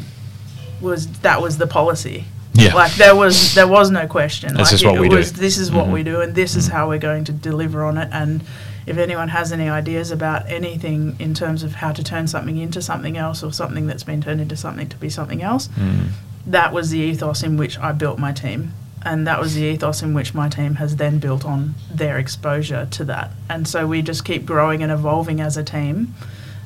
[0.79, 2.25] was that was the policy.
[2.53, 2.73] Yeah.
[2.75, 4.55] Like there was there was no question.
[4.55, 5.17] This like is what it we do.
[5.17, 5.91] was, This is what Mhm.
[5.93, 6.71] we do, and this is Mhm.
[6.73, 8.09] how we're going to deliver on it.
[8.11, 8.43] And
[8.85, 12.81] if anyone has any ideas about anything in terms of how to turn something into
[12.81, 16.07] something else, or something that's been turned into something to be something else, Mm.
[16.47, 18.73] that was the ethos in which I built my team.
[19.03, 22.87] And that was the ethos in which my team has then built on their exposure
[22.91, 23.31] to that.
[23.49, 26.13] And so we just keep growing and evolving as a team.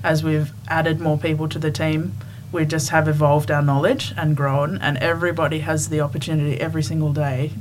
[0.03, 2.13] As we've added more people to the team,
[2.51, 4.77] we just have evolved our knowledge and grown.
[4.79, 7.51] And everybody has the opportunity every single day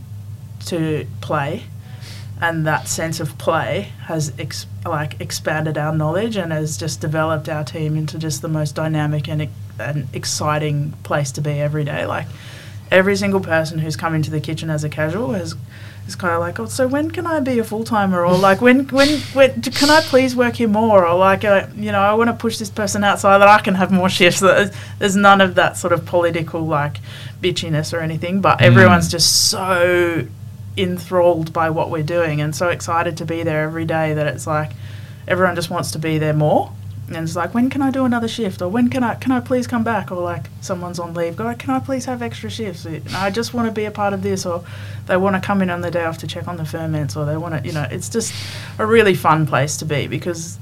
[0.66, 1.64] to play.
[2.40, 7.48] And that sense of play has ex- like expanded our knowledge and has just developed
[7.48, 11.84] our team into just the most dynamic and, ex- and exciting place to be every
[11.84, 12.06] day.
[12.06, 12.26] Like
[12.94, 15.54] every single person who's come into the kitchen as a casual has
[16.06, 18.60] is kind of like, oh, so when can I be a full timer, or like
[18.60, 22.14] when when when can I please work here more, or like uh, you know I
[22.14, 24.40] want to push this person out so that I can have more shifts.
[24.40, 26.98] There's there's none of that sort of political like
[27.40, 30.26] bitchiness or anything, but everyone's just so
[30.76, 34.46] enthralled by what we're doing and so excited to be there every day that it's
[34.46, 34.72] like
[35.28, 36.72] everyone just wants to be there more.
[37.08, 38.62] And it's like, when can I do another shift?
[38.62, 40.10] Or when can I can I please come back?
[40.10, 42.86] Or like someone's on leave, go, can I please have extra shifts?
[43.14, 44.46] I just want to be a part of this.
[44.46, 44.64] Or
[45.06, 47.16] they want to come in on the day off to check on the ferments.
[47.16, 48.32] Or they want to, you know, it's just
[48.78, 50.58] a really fun place to be because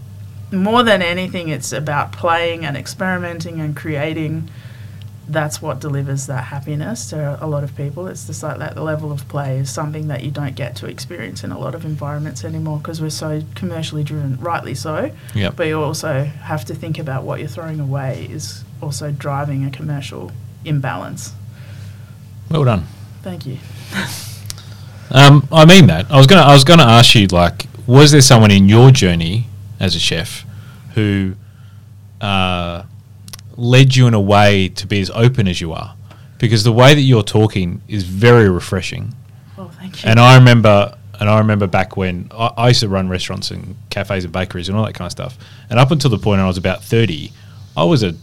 [0.50, 4.48] more than anything, it's about playing and experimenting and creating.
[5.28, 8.08] That's what delivers that happiness to a lot of people.
[8.08, 10.86] It's just like that the level of play is something that you don't get to
[10.86, 15.12] experience in a lot of environments anymore because we're so commercially driven, rightly so.
[15.34, 15.56] Yep.
[15.56, 19.70] But you also have to think about what you're throwing away is also driving a
[19.70, 20.32] commercial
[20.64, 21.32] imbalance.
[22.50, 22.86] Well done.
[23.22, 23.58] Thank you.
[25.14, 26.10] Um, I mean that.
[26.10, 26.40] I was gonna.
[26.40, 29.46] I was gonna ask you, like, was there someone in your journey
[29.78, 30.46] as a chef
[30.94, 31.34] who
[33.56, 35.94] led you in a way to be as open as you are?
[36.38, 39.14] Because the way that you're talking is very refreshing.
[39.56, 40.10] Well, thank you.
[40.10, 43.76] And I remember, and I remember back when I, I used to run restaurants and
[43.90, 45.38] cafes and bakeries and all that kind of stuff.
[45.70, 47.32] And up until the point I was about thirty,
[47.76, 48.14] I was a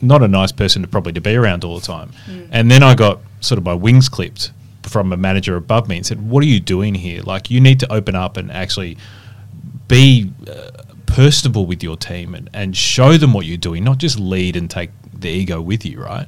[0.00, 2.12] not a nice person to probably to be around all the time.
[2.50, 4.50] And then I got sort of my wings clipped
[4.82, 7.22] from a manager above me and said, "What are you doing here?
[7.22, 8.96] Like, you need to open up and actually
[9.88, 10.70] be uh,
[11.16, 14.68] personable with your team and, and show them what you're doing, not just lead and
[14.70, 16.26] take the ego with you, right?"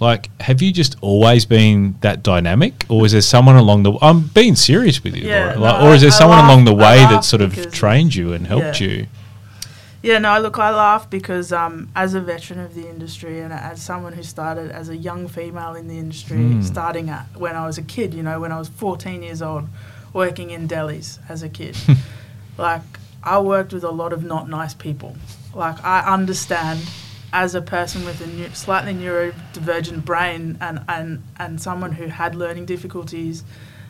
[0.00, 3.94] Like, have you just always been that dynamic, or is there someone along the?
[4.00, 5.80] I'm being serious with you, Yeah, Laura.
[5.82, 8.14] no, or is there I- I someone laugh- along the way that sort of trained
[8.14, 8.86] you and helped Yeah.
[8.88, 9.06] you?
[10.00, 13.82] Yeah, no, look, I laugh because um, as a veteran of the industry and as
[13.82, 16.62] someone who started as a young female in the industry, Mm.
[16.62, 19.64] starting at when I was a kid, you know, when I was 14 years old,
[20.12, 21.76] working in delis as a kid,
[22.56, 22.82] like
[23.22, 25.16] I worked with a lot of not nice people.
[25.54, 26.80] Like I understand
[27.32, 32.34] as a person with a neu- slightly neurodivergent brain and, and, and someone who had
[32.34, 33.44] learning difficulties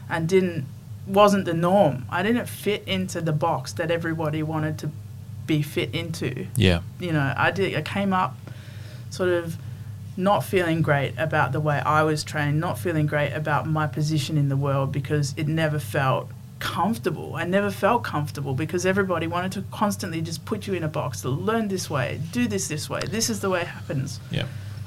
[0.09, 0.67] and didn't
[1.07, 2.05] wasn't the norm.
[2.11, 4.91] I didn't fit into the box that everybody wanted to
[5.47, 6.47] be fit into.
[6.55, 6.83] Yeah.
[7.01, 7.75] You know, I did.
[7.75, 8.37] I came up
[9.11, 9.57] sort of
[10.19, 14.37] not feeling great about the way I was trained, not feeling great about my position
[14.37, 17.35] in the world because it never felt comfortable.
[17.37, 21.21] I never felt comfortable because everybody wanted to constantly just put you in a box
[21.23, 23.01] to learn this way, do this this way.
[23.09, 24.21] This is the way it happens.
[24.31, 24.47] Yeah.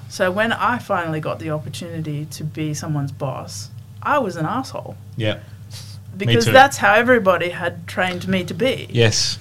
[0.10, 3.69] So when I finally got the opportunity to be someone's boss,
[4.03, 5.39] I was an asshole Yeah.
[6.17, 8.88] because that's how everybody had trained me to be.
[8.89, 9.39] Yes.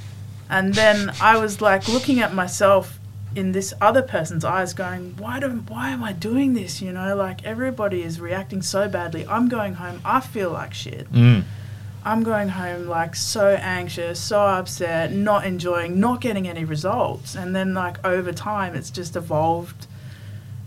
[0.48, 2.98] And then I was like looking at myself
[3.34, 5.48] in this other person's eyes, going, "Why do?
[5.68, 6.82] Why am I doing this?
[6.82, 9.24] You know, like everybody is reacting so badly.
[9.28, 10.00] I'm going home.
[10.04, 11.12] I feel like shit.
[11.12, 11.44] Mm.
[12.04, 17.34] I'm going home like so anxious, so upset, not enjoying, not getting any results.
[17.34, 19.86] And then like over time, it's just evolved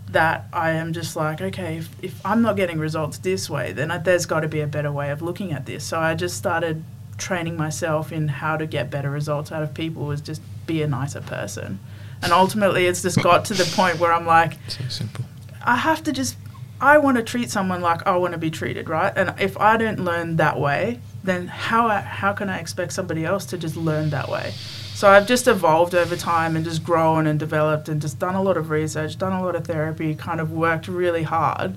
[0.08, 3.90] that I am just like, okay, if, if I'm not getting results this way, then
[3.90, 5.84] I, there's got to be a better way of looking at this.
[5.84, 6.84] So I just started
[7.18, 10.86] training myself in how to get better results out of people was just be a
[10.86, 11.80] nicer person.
[12.22, 15.24] And ultimately, it's just got to the point where I'm like, So simple.
[15.64, 16.36] I have to just
[16.80, 19.12] I want to treat someone like I want to be treated, right?
[19.16, 23.46] And if I don't learn that way, then how how can I expect somebody else
[23.46, 24.52] to just learn that way?
[24.94, 28.42] So I've just evolved over time and just grown and developed and just done a
[28.42, 31.76] lot of research, done a lot of therapy, kind of worked really hard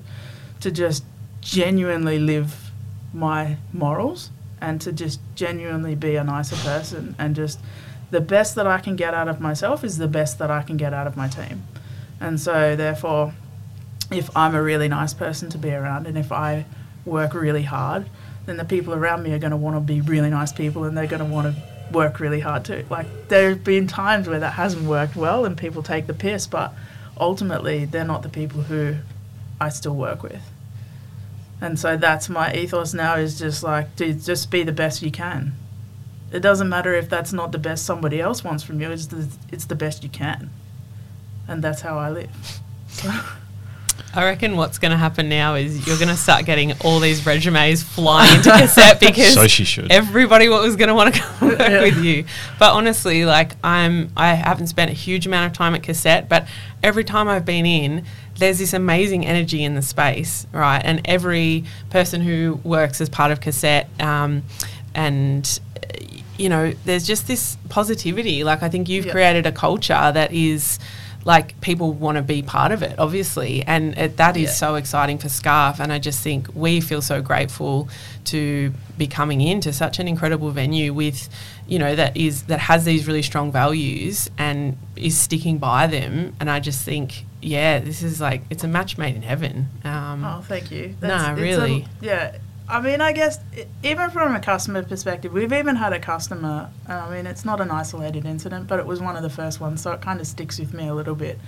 [0.60, 1.02] to just
[1.40, 2.70] genuinely live
[3.12, 4.30] my morals
[4.60, 7.58] and to just genuinely be a nicer person and just
[8.10, 10.76] the best that I can get out of myself is the best that I can
[10.76, 11.64] get out of my team.
[12.20, 13.34] And so therefore
[14.10, 16.66] if I'm a really nice person to be around and if I
[17.04, 18.08] work really hard,
[18.48, 20.96] then the people around me are going to want to be really nice people and
[20.96, 22.84] they're going to want to work really hard too.
[22.90, 26.46] Like there have been times where that hasn't worked well and people take the piss,
[26.46, 26.72] but
[27.18, 28.96] ultimately they're not the people who
[29.60, 30.42] I still work with.
[31.60, 35.10] And so that's my ethos now is just like, dude, just be the best you
[35.10, 35.54] can.
[36.30, 39.28] It doesn't matter if that's not the best somebody else wants from you, it's the,
[39.50, 40.50] it's the best you can.
[41.48, 42.60] And that's how I live.
[42.88, 43.10] So.
[44.14, 47.24] I reckon what's going to happen now is you're going to start getting all these
[47.26, 49.92] resumes flying into cassette because So she should.
[49.92, 51.82] everybody was going to want to come work Yeah.
[51.82, 52.24] with you.
[52.58, 56.48] But honestly, like I'm, I haven't spent a huge amount of time at cassette, but
[56.82, 58.04] every time I've been in,
[58.38, 60.80] there's this amazing energy in the space, right?
[60.82, 64.42] And every person who works as part of cassette, um,
[64.94, 65.60] and
[66.38, 68.44] you know, there's just this positivity.
[68.44, 69.12] Like I think you've Yeah.
[69.12, 70.78] created a culture that is
[71.24, 74.50] like people want to be part of it, obviously, and it, that is Yeah.
[74.50, 75.80] so exciting for Scarf.
[75.80, 77.88] And I just think we feel so grateful
[78.26, 81.28] to be coming into such an incredible venue with,
[81.66, 86.34] you know, that is that has these really strong values and is sticking by them.
[86.40, 89.68] And I just think, yeah, this is like it's a match made in heaven.
[89.84, 90.94] Um, Oh, thank you.
[91.02, 91.86] No, it's a- really.
[92.00, 92.36] yeah.
[92.68, 93.38] I mean, I guess
[93.82, 96.70] even from a customer perspective, we've even had a customer.
[96.86, 99.80] I mean, it's not an isolated incident, but it was one of the first ones,
[99.80, 101.38] so it kind of sticks with me a little bit.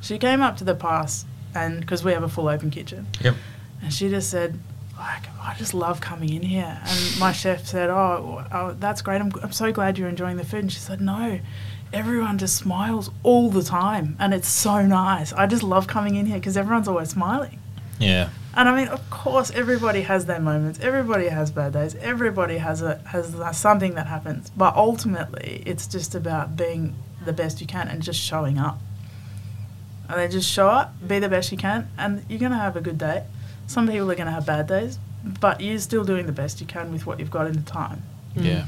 [0.00, 3.34] She came up to the pass, and because we have a full open kitchen, Yep.
[3.82, 4.58] and she just said,
[4.98, 6.80] like, I just love coming in here.
[6.84, 9.20] And my chef said, oh, oh that's great.
[9.20, 10.60] I'm, I'm so glad you're enjoying the food.
[10.60, 11.40] And she said, no,
[11.92, 14.16] everyone just smiles all the time.
[14.20, 15.32] And it's so nice.
[15.32, 17.58] I just love coming in here because everyone's always smiling.
[17.98, 18.28] Yeah.
[18.54, 20.78] And I mean, of course, everybody has their moments.
[20.80, 21.94] Everybody has bad days.
[21.94, 24.50] Everybody has a has something that happens.
[24.50, 26.94] But ultimately, it's just about being
[27.24, 28.78] the best you can and just showing up.
[30.08, 32.82] And then just show up, be the best you can, and you're gonna have a
[32.82, 33.24] good day.
[33.66, 34.98] Some people are gonna have bad days,
[35.40, 38.02] but you're still doing the best you can with what you've got in the time.
[38.36, 38.44] Mm.
[38.44, 38.64] Yeah.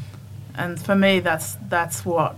[0.54, 2.36] And for me, that's that's what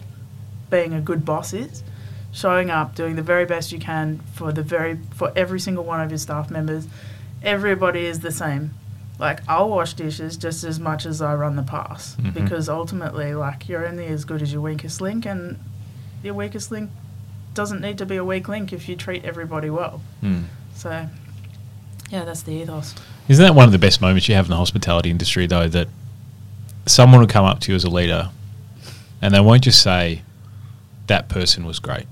[0.68, 1.84] being a good boss is.
[2.32, 6.00] Showing up, doing the very best you can for the very for every single one
[6.00, 6.88] of your staff members.
[7.42, 8.72] Everybody is the same.
[9.18, 12.34] Like I'll wash dishes just as much as I run the pass Mhm.
[12.34, 15.58] because ultimately, like you're only as good as your weakest link, and
[16.22, 16.90] your weakest link
[17.54, 20.02] doesn't need to be a weak link if you treat everybody well.
[20.22, 20.44] Mm.
[20.74, 21.08] So,
[22.10, 22.94] yeah, that's the ethos.
[23.28, 25.88] Isn't that one of the best moments you have in the hospitality industry, though, that
[26.84, 28.28] someone will come up to you as a leader
[29.22, 30.22] and they won't just say,
[31.06, 32.04] that person was great.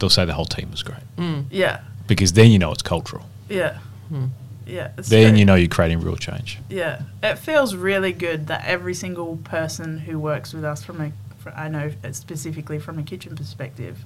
[0.00, 1.00] They'll say the whole team was great.
[1.16, 1.44] Mm.
[1.50, 3.26] Yeah, Because then you know it's cultural.
[3.48, 3.78] yeah,
[4.10, 4.30] Mm.
[4.66, 4.92] yeah.
[4.96, 6.58] it's Then you know you're creating real change.
[6.68, 11.12] Yeah, it feels really good that every single person who works with us from a,
[11.38, 14.04] fr I know specifically from a kitchen perspective,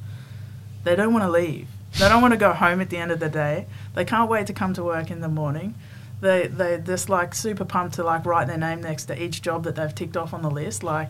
[0.85, 1.69] they don't want to leave.
[1.99, 3.67] They don't want to go home at the end of the day.
[3.95, 5.75] They can't wait to come to work in the morning.
[6.21, 9.65] They they just like super pumped to like write their name next to each job
[9.65, 10.83] that they've ticked off on the list.
[10.83, 11.09] Like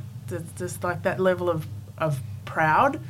[0.56, 1.66] just like that level of
[1.98, 3.00] of proud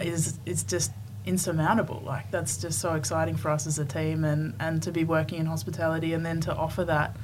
[0.00, 0.90] is is just
[1.28, 2.02] insurmountable.
[2.04, 5.38] Like that's just so exciting for us as a team and and to be working
[5.40, 7.16] in hospitality and then to offer that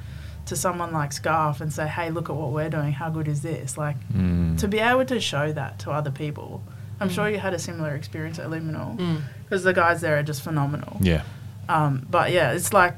[0.45, 2.91] to someone like Scarf and say, "Hey, look at what we're doing.
[2.93, 4.57] How good is this?" Like Mm.
[4.59, 6.61] to be able to show that to other people.
[7.01, 9.21] I'm sure you had a similar experience at Liminal Mm.
[9.43, 10.97] because the guys there are just phenomenal.
[11.01, 11.23] Yeah.
[11.67, 12.93] Um, but yeah, it's like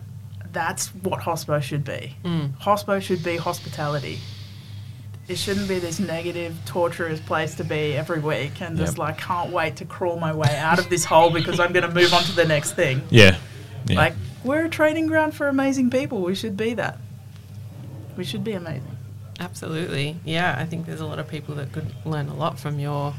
[0.51, 2.15] that's what hospo should be.
[2.23, 2.51] Mm.
[2.67, 4.19] Hospo should be hospitality.
[5.27, 8.97] It shouldn't be this negative, torturous place to be every week and just Yep.
[8.99, 11.93] like can't wait to crawl my way out of this hole because I'm going to
[11.93, 13.01] move on to the next thing.
[13.09, 13.37] Yeah.
[13.87, 13.97] yeah.
[13.97, 14.13] Like
[14.45, 16.21] we're a training ground for amazing people.
[16.21, 16.97] We should be that.
[18.15, 18.95] We should be amazing.
[19.39, 20.15] Absolutely.
[20.25, 23.13] Yeah, I think there's a lot of people that could learn a lot from your,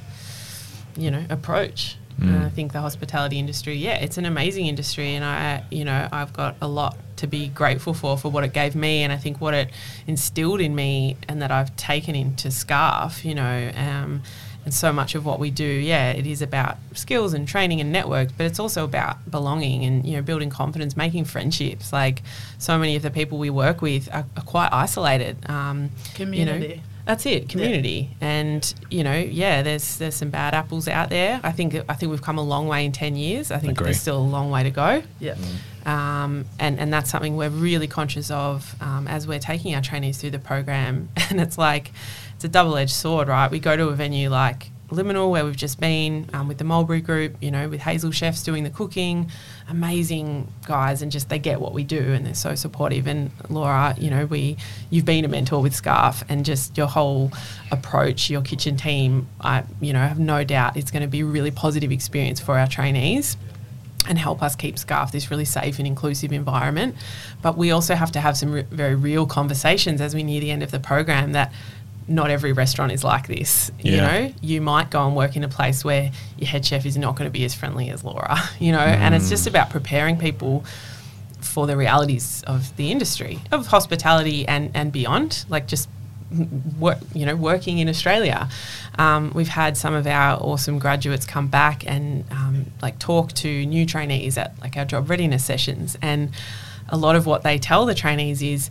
[0.96, 1.96] you know, approach.
[2.20, 2.34] Mm.
[2.34, 6.08] And I think the hospitality industry, yeah, it's an amazing industry, and I, you know,
[6.10, 9.16] I've got a lot to be grateful for for what it gave me, and I
[9.16, 9.70] think what it
[10.06, 14.22] instilled in me, and that I've taken into Scarf, you know, um,
[14.64, 17.92] and so much of what we do, yeah, it is about skills and training and
[17.92, 21.92] networks, but it's also about belonging and you know building confidence, making friendships.
[21.92, 22.22] Like
[22.58, 25.48] so many of the people we work with are, are quite isolated.
[25.48, 26.66] Um, Community.
[26.68, 28.10] You know, that's it, community.
[28.20, 31.40] And you know, yeah, there's there's some bad apples out there.
[31.42, 33.50] I think I think we've come a long way in ten years.
[33.50, 33.86] I think Agree.
[33.86, 35.02] there's still a long way to go.
[35.18, 35.36] Yeah.
[35.86, 40.20] Um, and, and that's something we're really conscious of um, as we're taking our trainees
[40.20, 41.08] through the program.
[41.30, 41.92] And it's like,
[42.34, 43.50] it's a double edged sword, right?
[43.50, 47.00] We go to a venue like Liminal, where we've just been um, with the Mulberry
[47.00, 49.30] Group, you know, with Hazel Chefs doing the cooking,
[49.68, 53.06] amazing guys, and just they get what we do and they're so supportive.
[53.06, 54.56] And Laura, you know, we
[54.90, 57.32] you've been a mentor with Scarf, and just your whole
[57.70, 61.26] approach, your kitchen team, I, you know, have no doubt it's going to be a
[61.26, 63.36] really positive experience for our trainees
[64.08, 66.96] and help us keep Scarf this really safe and inclusive environment.
[67.42, 70.50] But we also have to have some re- very real conversations as we near the
[70.50, 71.52] end of the program that
[72.08, 73.70] not every restaurant is like this.
[73.80, 76.96] You know, you might go and work in a place where your head chef is
[76.96, 80.16] not going to be as friendly as Laura, you know, and it's just about preparing
[80.16, 80.64] people
[81.40, 85.88] for the realities of the industry, of hospitality and, and beyond, like just
[86.78, 88.48] work, you know, working in Australia.
[88.98, 93.66] Um, we've had some of our awesome graduates come back and um, like talk to
[93.66, 96.30] new trainees at like our job readiness sessions, and
[96.88, 98.70] a lot of what they tell the trainees is,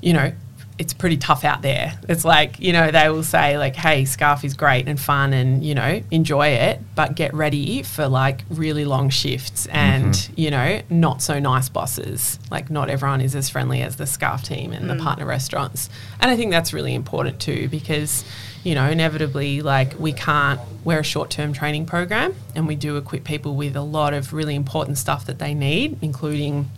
[0.00, 0.32] you know,
[0.78, 1.98] it's pretty tough out there.
[2.06, 5.64] It's like, you know, they will say, like, hey, Scarf is great and fun and,
[5.64, 10.32] you know, enjoy it, but get ready for like really long shifts and, Mm-hmm.
[10.40, 12.38] you know, not so nice bosses.
[12.50, 15.88] Like, not everyone is as friendly as the Scarf team and the partner restaurants.
[16.20, 18.24] And I think that's really important too because,
[18.62, 22.98] you know, inevitably, like, we can't, we're a short term training program and we do
[22.98, 26.70] equip people with a lot of really important stuff that they need, including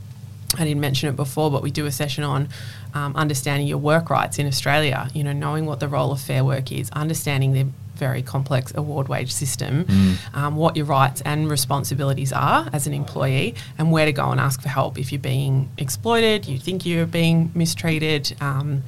[0.56, 2.48] I didn't mention it before, but we do a session on
[2.94, 5.08] um, understanding your work rights in Australia.
[5.12, 9.08] You know, knowing what the role of Fair Work is, understanding the very complex award
[9.08, 9.84] wage system,
[10.32, 14.40] um, what your rights and responsibilities are as an employee, and where to go and
[14.40, 18.34] ask for help if you're being exploited, you think you're being mistreated.
[18.40, 18.84] Um,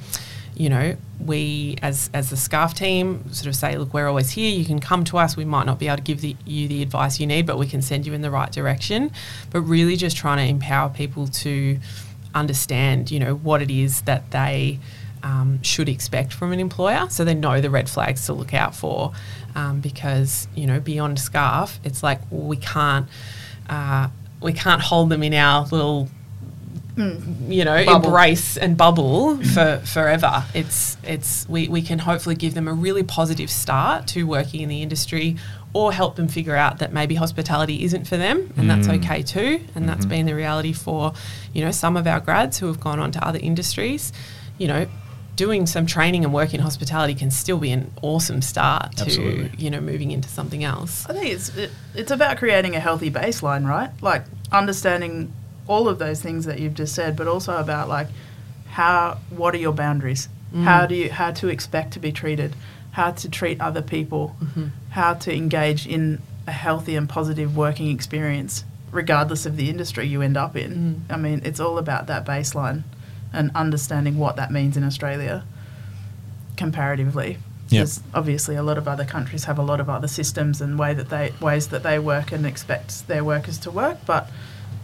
[0.55, 4.51] you know, we as as the scarf team sort of say, look, we're always here.
[4.51, 5.37] You can come to us.
[5.37, 7.67] We might not be able to give the, you the advice you need, but we
[7.67, 9.11] can send you in the right direction.
[9.49, 11.79] But really, just trying to empower people to
[12.33, 14.79] understand, you know, what it is that they
[15.23, 18.75] um, should expect from an employer, so they know the red flags to look out
[18.75, 19.13] for.
[19.55, 23.07] Um, because you know, beyond scarf, it's like we can't
[23.69, 24.09] uh,
[24.41, 26.09] we can't hold them in our little
[26.95, 27.49] Mm.
[27.49, 28.05] you know Bubble.
[28.07, 30.43] embrace and bubble for forever.
[30.53, 34.69] It's it's we, we can hopefully give them a really positive start to working in
[34.69, 35.37] the industry
[35.73, 38.97] or help them figure out that maybe hospitality isn't for them and that's mm.
[38.97, 39.61] okay too.
[39.73, 40.09] And that's mm-hmm.
[40.09, 41.13] been the reality for
[41.53, 44.11] you know some of our grads who have gone on to other industries.
[44.57, 44.87] You know
[45.37, 49.49] doing some training and work in hospitality can still be an awesome start to Absolutely.
[49.57, 51.05] you know moving into something else.
[51.09, 53.89] I think it's it, it's about creating a healthy baseline, right?
[54.01, 55.33] Like understanding
[55.67, 58.07] all of those things that you've just said, but also about like
[58.71, 60.29] how what are your boundaries?
[60.53, 60.63] Mm.
[60.63, 62.55] How do you how to expect to be treated?
[62.91, 64.35] How to treat other people?
[64.41, 64.67] Mm-hmm.
[64.89, 70.21] How to engage in a healthy and positive working experience, regardless of the industry you
[70.21, 71.05] end up in.
[71.09, 71.13] Mm.
[71.13, 72.83] I mean, it's all about that baseline
[73.33, 75.43] and understanding what that means in Australia
[76.57, 77.37] comparatively.
[77.69, 77.83] Yep.
[77.83, 80.93] Because obviously a lot of other countries have a lot of other systems and way
[80.93, 84.29] that they ways that they work and expect their workers to work, but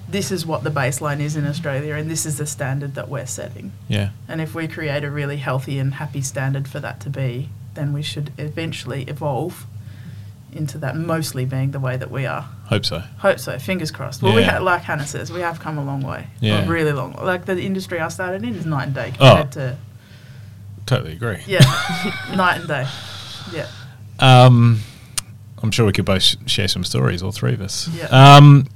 [0.09, 3.25] this is what the baseline is in Australia and this is the standard that we're
[3.25, 3.71] setting.
[3.87, 4.09] Yeah.
[4.27, 7.91] And if we create a really healthy and happy standard for that to be, then
[7.93, 9.65] we should eventually evolve
[10.53, 12.43] into that mostly being the way that we are.
[12.67, 12.99] Hope so.
[13.19, 13.59] Hope so.
[13.59, 14.23] Fingers crossed.
[14.23, 16.27] Well, we ha- like Hannah says, we have come a long way.
[16.39, 16.63] Yeah.
[16.63, 17.13] A really long.
[17.13, 19.43] Like the industry I started in is night and day Oh.
[19.51, 19.77] to
[20.85, 21.39] Totally agree.
[21.47, 21.59] yeah,
[22.35, 22.87] night and day.
[23.53, 23.67] Yeah.
[24.19, 24.79] Um,
[25.61, 27.89] I'm sure we could both sh- share some stories, all three of us.
[27.89, 28.05] Yeah.
[28.05, 28.67] Um,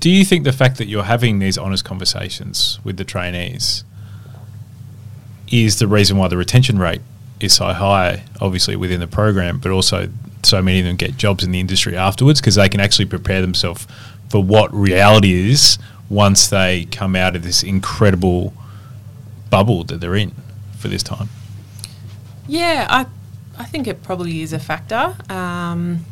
[0.00, 3.84] do you think the fact that you're having these honest conversations with the trainees
[5.50, 7.00] is the reason why the retention rate
[7.40, 10.08] is so high, obviously within the program, but also
[10.42, 13.40] so many of them get jobs in the industry afterwards because they can actually prepare
[13.40, 13.86] themselves
[14.28, 15.78] for what reality is
[16.08, 18.52] once they come out of this incredible
[19.50, 20.32] bubble that they're in
[20.76, 21.28] for this time?
[22.46, 23.06] Yeah, I,
[23.58, 25.16] I think it probably is a factor.
[25.28, 26.04] Um,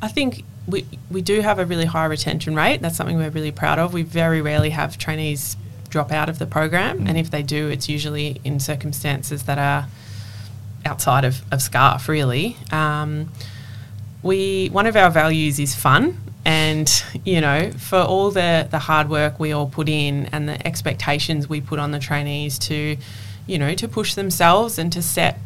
[0.00, 2.80] I think we, we do have a really high retention rate.
[2.80, 3.92] That's something we're really proud of.
[3.92, 5.56] We very rarely have trainees
[5.88, 9.88] drop out of the program, and if they do, it's usually in circumstances that are
[10.84, 12.56] outside of, of SCARF, really.
[12.70, 13.30] Um,
[14.22, 19.08] we one of our values is fun and you know for all the the hard
[19.08, 22.96] work we all put in and the expectations we put on the trainees to
[23.46, 25.38] you know to push themselves and to set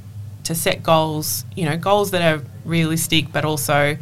[0.45, 3.97] to set goals you know goals that are realistic but also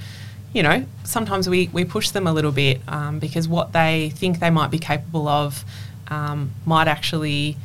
[0.55, 4.41] you know sometimes we we push them a little bit um, because what they think
[4.41, 5.65] they might be capable of
[6.09, 7.57] um, might actually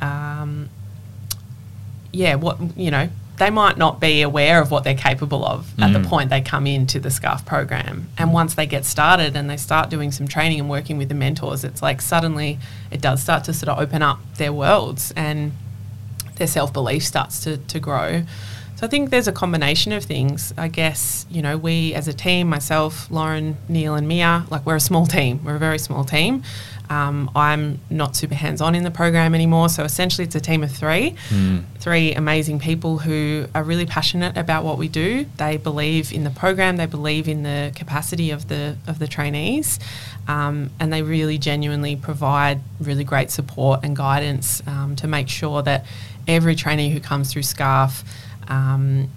[0.00, 0.68] um,
[2.14, 3.08] yeah, what you know,
[3.38, 6.68] they might not be aware of what they're capable of at the point they come
[6.68, 8.08] into the SCARF program.
[8.16, 11.16] And once they get started and they start doing some training and working with the
[11.16, 12.60] mentors, it's like suddenly
[12.92, 15.52] it does start to sort of open up their worlds and
[16.36, 18.22] their self belief starts to, to grow.
[18.84, 20.52] So I think there's a combination of things.
[20.58, 24.76] I guess, you know, we as a team, myself, Lauren, Neil, and Mia, like we're
[24.76, 25.42] a small team.
[25.42, 26.42] We're a very small team.
[26.90, 29.70] Um, I'm not super hands on in the program anymore.
[29.70, 31.14] So essentially, it's a team of three,
[31.78, 35.24] three amazing people who are really passionate about what we do.
[35.38, 39.80] They believe in the program, they believe in the capacity of the, of the trainees,
[40.28, 45.62] um, and they really genuinely provide really great support and guidance um, to make sure
[45.62, 45.86] that
[46.28, 48.04] every trainee who comes through SCARF
[48.48, 49.08] um,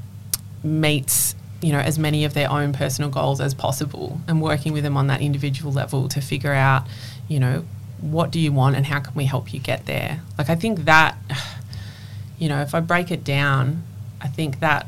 [0.63, 4.83] meets you know as many of their own personal goals as possible and working with
[4.83, 6.85] them on that individual level to figure out
[7.27, 7.65] you know
[7.99, 10.85] what do you want and how can we help you get there like i think
[10.85, 11.17] that
[12.37, 13.81] you know if i break it down
[14.21, 14.85] i think that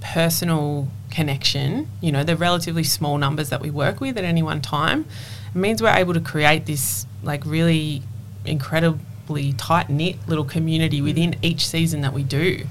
[0.00, 4.60] personal connection you know the relatively small numbers that we work with at any one
[4.60, 5.04] time
[5.54, 8.02] means we're able to create this like really
[8.44, 12.64] incredibly tight knit little community within each season that we do.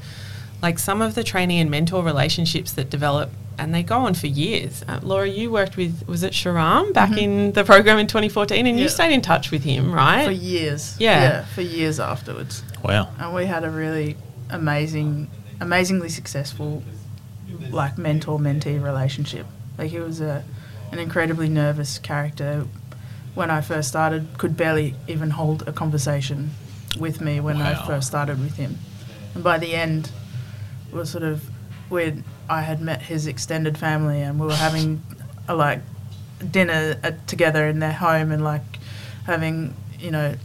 [0.62, 3.30] Like some of the trainee and mentor relationships that develop
[3.60, 4.84] and they go on for years.
[4.88, 7.18] Uh, Laura, you worked with was it Sharam back Mm-hmm.
[7.20, 10.26] in the program in 2014, and you stayed in touch with him, right?
[10.26, 10.96] for years.
[11.00, 11.44] Yeah.
[11.46, 12.64] for years afterwards.
[12.84, 13.10] Wow.
[13.20, 14.16] and we had a really
[14.52, 15.28] amazing,
[15.60, 16.84] amazingly successful,
[17.72, 19.46] like mentor mentee relationship.
[19.78, 20.44] Like he was a,
[20.92, 22.66] an incredibly nervous character.
[23.34, 26.52] When I first started, could barely even hold a conversation
[27.00, 27.72] with me when Wow.
[27.72, 28.78] I first started with him,
[29.36, 30.12] and by the end,
[30.92, 31.50] was sort of
[31.90, 35.02] when I had met his extended family and we were having
[35.48, 35.82] a like
[36.52, 38.62] dinner at, together in their home and like
[39.26, 40.36] having you know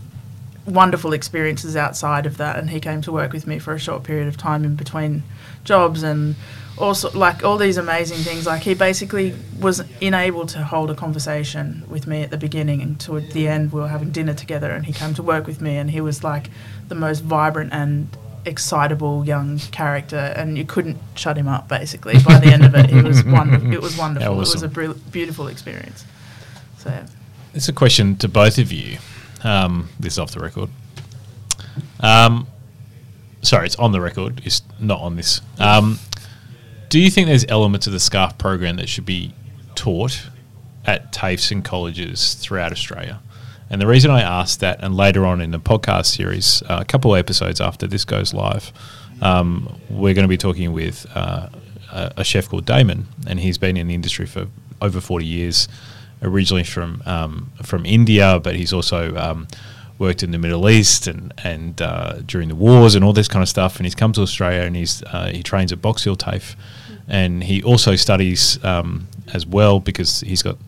[0.67, 2.59] wonderful experiences outside of that.
[2.59, 5.23] And he came to work with me for a short period of time in between
[5.65, 6.37] jobs and
[6.79, 8.47] also like all these amazing things.
[8.47, 12.99] Like he basically was unable to hold a conversation with me at the beginning and
[13.01, 15.77] toward the end we were having dinner together and he came to work with me
[15.77, 16.51] and he was like
[16.89, 22.39] the most vibrant and excitable young character and you couldn't shut him up basically by
[22.39, 25.47] the end of it he was wonderful it was wonderful it was a br- beautiful
[25.47, 26.05] experience
[26.83, 27.05] so.
[27.55, 28.99] It's a question to both of you.
[29.45, 30.69] Um, this is off the record.
[32.01, 32.49] Um,
[33.43, 34.43] sorry, it's on the record.
[34.45, 35.41] It's not on this.
[35.61, 36.01] Um,
[36.89, 39.33] do you think there's elements of the SCARF program that should be
[39.77, 40.29] taught
[40.85, 43.21] at TAFEs and colleges throughout Australia?
[43.73, 46.85] And the reason I asked that, and later on in the podcast series, uh, a
[46.85, 48.71] couple of episodes after this goes live,
[49.23, 51.49] um, we're going to be talking with uh,
[51.91, 54.49] a, chef called Damon, and he's been in the industry for
[54.83, 55.69] over 40 years,
[56.21, 59.49] originally from um, from India, but he's also um,
[59.99, 63.43] worked in the Middle East and and uh, during the wars and all this kind
[63.43, 63.79] of stuff.
[63.79, 66.57] And he's come to Australia and he's uh, he trains at Box Hill TAFE,
[67.09, 70.59] and he also studies um, as well because he's got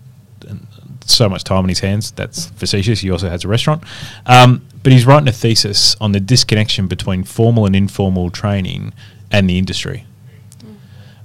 [1.10, 2.10] so much time on his hands.
[2.12, 3.00] That's facetious.
[3.00, 3.82] He also has a restaurant.
[4.26, 8.92] Um, but he's writing a thesis on the disconnection between formal and informal training
[9.30, 10.06] and the industry.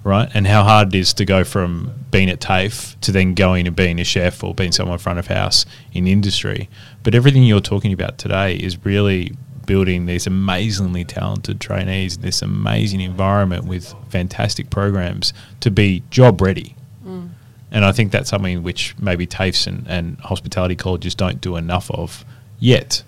[0.03, 0.29] Right?
[0.33, 3.75] And how hard it is to go from being at TAFE to then going and
[3.75, 6.69] being a chef or being someone front of house in industry.
[7.03, 12.41] But everything you're talking about today is really building these amazingly talented trainees, in this
[12.41, 16.75] amazing environment with fantastic programs to be job ready.
[17.71, 21.91] And I think that's something which maybe TAFEs and, and hospitality colleges don't do enough
[21.91, 22.25] of
[22.57, 23.03] yet.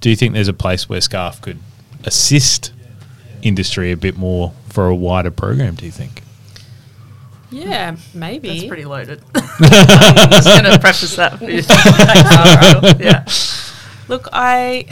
[0.00, 1.60] Do you think there's a place where SCARF could
[2.04, 2.72] assist
[3.42, 6.22] industry a bit more for a wider program, do you think?
[7.50, 8.48] yeah, maybe.
[8.48, 9.22] That's pretty loaded.
[9.34, 11.44] I'm just going to preface that for
[12.98, 13.04] you.
[13.04, 13.24] yeah.
[14.08, 14.86] Look, I.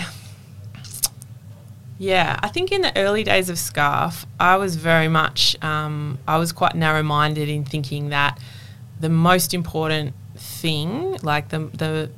[1.98, 6.36] Yeah, I think in the early days of Scarf, I was very much, um, I
[6.38, 8.40] was quite narrow minded in thinking that
[9.02, 12.10] the most important thing, like the, the,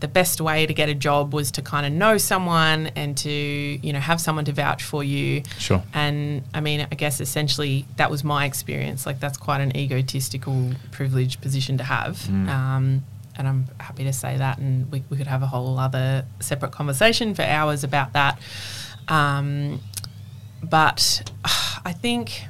[0.00, 3.30] the best way to get a job was to kind of know someone and to,
[3.30, 5.44] you know, have someone to vouch for you.
[5.58, 5.80] Sure.
[5.94, 9.06] And I mean, I guess essentially that was my experience.
[9.06, 12.28] Like, that's quite an egotistical, privileged position to have.
[12.28, 13.04] Um,
[13.36, 14.58] and I'm happy to say that.
[14.58, 18.40] And we, we could have a whole other separate conversation for hours about that.
[19.06, 19.80] Um,
[20.60, 21.22] but
[21.84, 22.42] I think,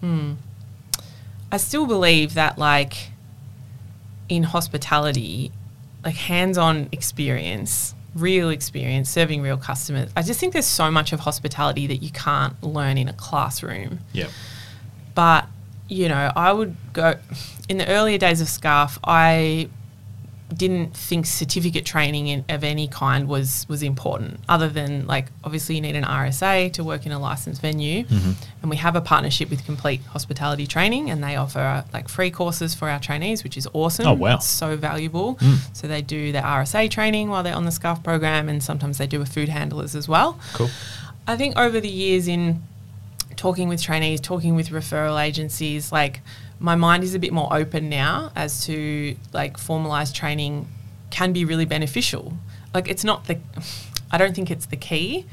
[0.00, 0.34] hmm,
[1.52, 3.10] I still believe that, like,
[4.28, 5.52] in hospitality,
[6.02, 10.10] like hands on experience, real experience, serving real customers.
[10.16, 14.00] I just think there's so much of hospitality that you can't learn in a classroom.
[14.12, 14.28] Yeah.
[15.14, 15.46] But,
[15.88, 17.16] you know, I would go
[17.68, 19.68] in the earlier days of Scarf, I
[20.52, 25.74] didn't think certificate training in, of any kind was was important other than like obviously
[25.74, 28.04] you need an RSA to work in a licensed venue.
[28.62, 32.30] And we have a partnership with Complete Hospitality Training and they offer uh, like free
[32.30, 34.06] courses for our trainees which is awesome.
[34.06, 34.36] Oh, wow.
[34.36, 35.38] it's so valuable.
[35.72, 39.06] So they do their RSA training while they're on the SCARF program and sometimes they
[39.06, 40.38] do a food handlers as well.
[40.54, 40.70] Cool.
[41.26, 42.62] I think over the years in
[43.36, 46.20] talking with trainees, talking with referral agencies, like
[46.62, 50.66] my mind is a bit more open now as to like formalized training
[51.10, 52.32] can be really beneficial.
[52.74, 53.38] Like it's not the
[54.10, 55.26] I don't think it's the key,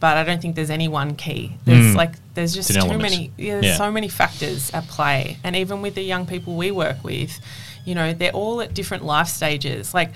[0.00, 1.56] but I don't think there's any one key.
[1.66, 1.96] There's Mm.
[1.96, 3.76] like there's just too many yeah, there's Yeah.
[3.76, 5.36] so many factors at play.
[5.44, 7.38] And even with the young people we work with,
[7.84, 9.92] you know, they're all at different life stages.
[9.94, 10.10] Like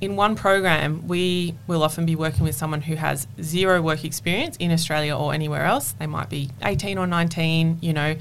[0.00, 4.56] in one program, we will often be working with someone who has zero work experience
[4.58, 5.92] in Australia or anywhere else.
[5.98, 8.16] They might be 18 or 19, you know,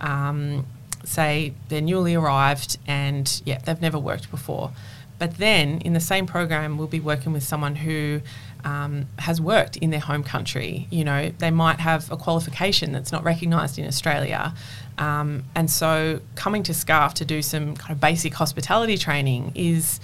[0.00, 0.66] um,
[1.04, 4.72] say they're newly arrived and yeah, they've never worked before.
[5.18, 8.22] But then in the same program, we'll be working with someone who
[8.64, 10.88] um, has worked in their home country.
[10.90, 14.54] You know, they might have a qualification that's not recognised in Australia.
[14.98, 20.00] Um, and so coming to SCARF to do some kind of basic hospitality training is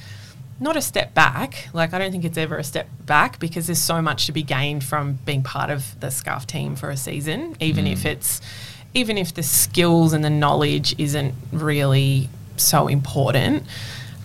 [0.61, 1.69] not a step back.
[1.73, 4.43] Like I don't think it's ever a step back because there's so much to be
[4.43, 8.41] gained from being part of the scarf team for a season, even if it's
[8.99, 13.63] even if the skills and the knowledge isn't really so important.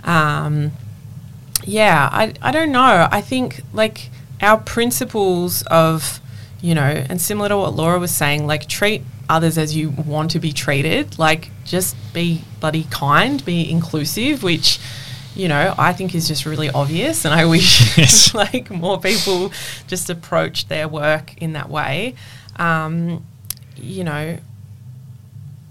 [0.03, 0.71] Um,
[1.63, 3.07] yeah, I, I don't know.
[3.11, 4.09] I think like
[4.41, 6.19] our principles of,
[6.61, 10.31] you know, and similar to what Laura was saying, like treat others as you want
[10.31, 11.17] to be treated.
[11.17, 14.79] Like just be bloody kind, be inclusive, which,
[15.35, 17.25] you know, I think is just really obvious.
[17.25, 18.33] And I wish Yes.
[18.43, 19.51] like more people
[19.87, 22.15] just approach their work in that way.
[22.57, 23.25] Um,
[23.77, 24.37] you know,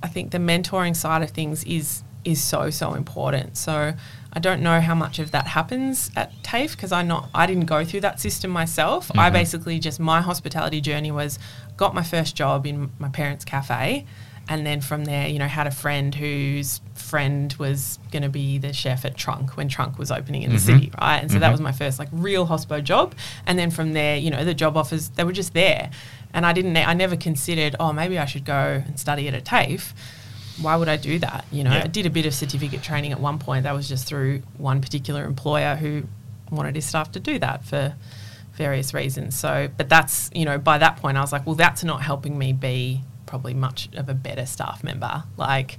[0.03, 3.57] I think the mentoring side of things is is so so important.
[3.57, 3.95] So
[4.33, 7.67] I don't know how much of that happens at TAFE because I not I didn't
[7.67, 9.11] go through that system myself.
[9.13, 9.35] I mm-hmm.
[9.35, 11.39] basically just my hospitality journey was
[11.77, 14.07] got my first job in my parents' cafe,
[14.49, 18.59] and then from there, you know, had a friend whose friend was going to be
[18.59, 20.79] the chef at Trunk when Trunk was opening in the mm-hmm.
[20.79, 21.19] city, right?
[21.19, 21.53] And so that mm-hmm.
[21.53, 23.15] was my first like real hospo job.
[23.47, 25.91] And then from there, you know, the job offers they were just there,
[26.35, 29.41] and I didn't I never considered oh maybe I should go and study at a
[29.41, 29.93] TAFE
[30.61, 31.45] why would I do that?
[31.51, 31.85] You know, Yeah.
[31.85, 33.65] I did a bit of certificate training at one point.
[33.65, 36.05] That was just through one particular employer who
[36.51, 37.95] wanted his staff to do that for
[38.55, 39.39] various reasons.
[39.39, 42.39] So, but that's, you know, by that point, I was like, well, that's not helping
[42.39, 45.25] me be probably much of a better staff member.
[45.37, 45.79] Like,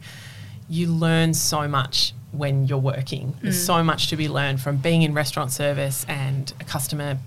[0.67, 3.35] you learn so much when you're working.
[3.41, 3.65] There's mm.
[3.65, 7.19] so much to be learned from being in restaurant service and a customer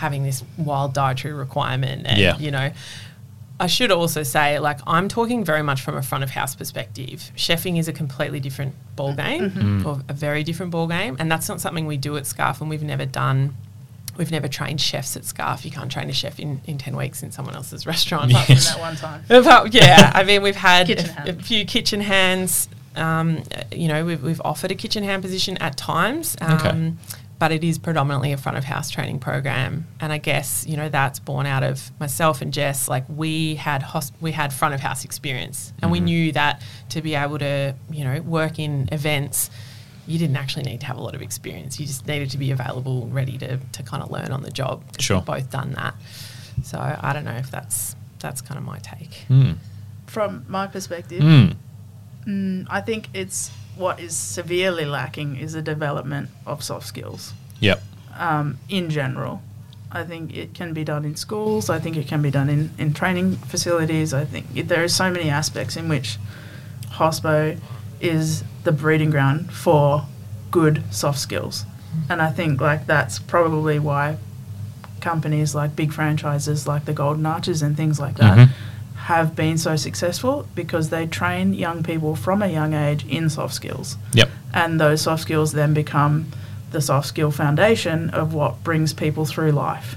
[0.00, 2.36] having this wild dietary requirement and Yeah.
[2.38, 2.70] you know
[3.62, 7.30] I should also say, like, I'm talking very much from a front of house perspective.
[7.36, 11.46] Chefing is a completely different ball game, or a very different ball game, and that's
[11.46, 13.54] not something we do at Scarf, and we've never done.
[14.16, 15.66] We've never trained chefs at Scarf.
[15.66, 18.30] You can't train a chef in, in ten weeks in someone else's restaurant.
[18.30, 19.24] Apart from that one time.
[19.28, 22.66] About, yeah, I mean, we've had a, a few kitchen hands.
[22.96, 26.92] Um, you know, we've, we've offered a kitchen hand position at times, um, Okay.
[27.40, 29.86] But it is predominantly a front of house training program.
[29.98, 32.86] And I guess you know that's born out of myself and Jess.
[32.88, 37.02] Like we had hosp- we had front of house experience, and we knew that to
[37.02, 39.50] be able to you know work in events.
[40.06, 41.78] You didn't actually need to have a lot of experience.
[41.80, 44.50] You just needed to be available, and ready to, to kind of learn on the
[44.50, 44.82] job.
[44.98, 45.18] Sure.
[45.18, 45.94] We've both done that.
[46.62, 49.24] So I don't know if that's that's kind of my take.
[49.30, 49.56] Mm.
[50.06, 51.56] From my perspective, Mm.
[52.26, 57.82] mm, I think it's what is severely lacking is a development of soft skills Yep.
[58.18, 59.42] um, in general.
[59.92, 61.68] I think it can be done in schools.
[61.68, 64.14] I think it can be done in, in training facilities.
[64.14, 66.16] I think it, there are so many aspects in which
[66.92, 67.58] hospo
[68.00, 70.04] is the breeding ground for
[70.50, 71.64] good soft skills.
[72.08, 74.16] And I think like that's probably why
[75.00, 78.50] companies like big franchises like the Golden Arches and things like that Mhm.
[79.10, 83.54] Have been so successful because they train young people from a young age in soft
[83.60, 84.28] skills Yep.
[84.54, 86.14] and those soft skills then become
[86.70, 89.96] the soft skill foundation of what brings people through life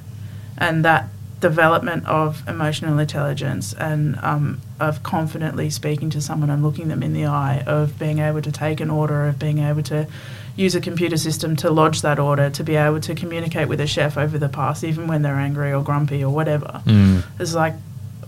[0.58, 1.04] and that
[1.40, 7.14] development of emotional intelligence and um, of confidently speaking to someone and looking them in
[7.14, 10.08] the eye of being able to take an order of being able to
[10.56, 13.88] use a computer system to lodge that order to be able to communicate with a
[13.88, 17.24] chef over the past even when they're angry or grumpy or whatever Mm.
[17.40, 17.74] it's like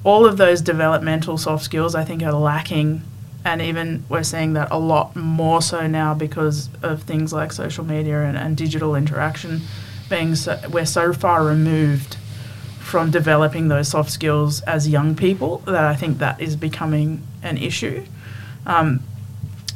[0.05, 3.01] all of those developmental soft skills I think are lacking
[3.43, 7.83] and even we're seeing that a lot more so now because of things like social
[7.83, 9.61] media and, and digital interaction
[10.09, 12.15] being so we're so far removed
[12.79, 17.57] from developing those soft skills as young people that I think that is becoming an
[17.57, 18.05] issue.
[18.67, 19.01] Um,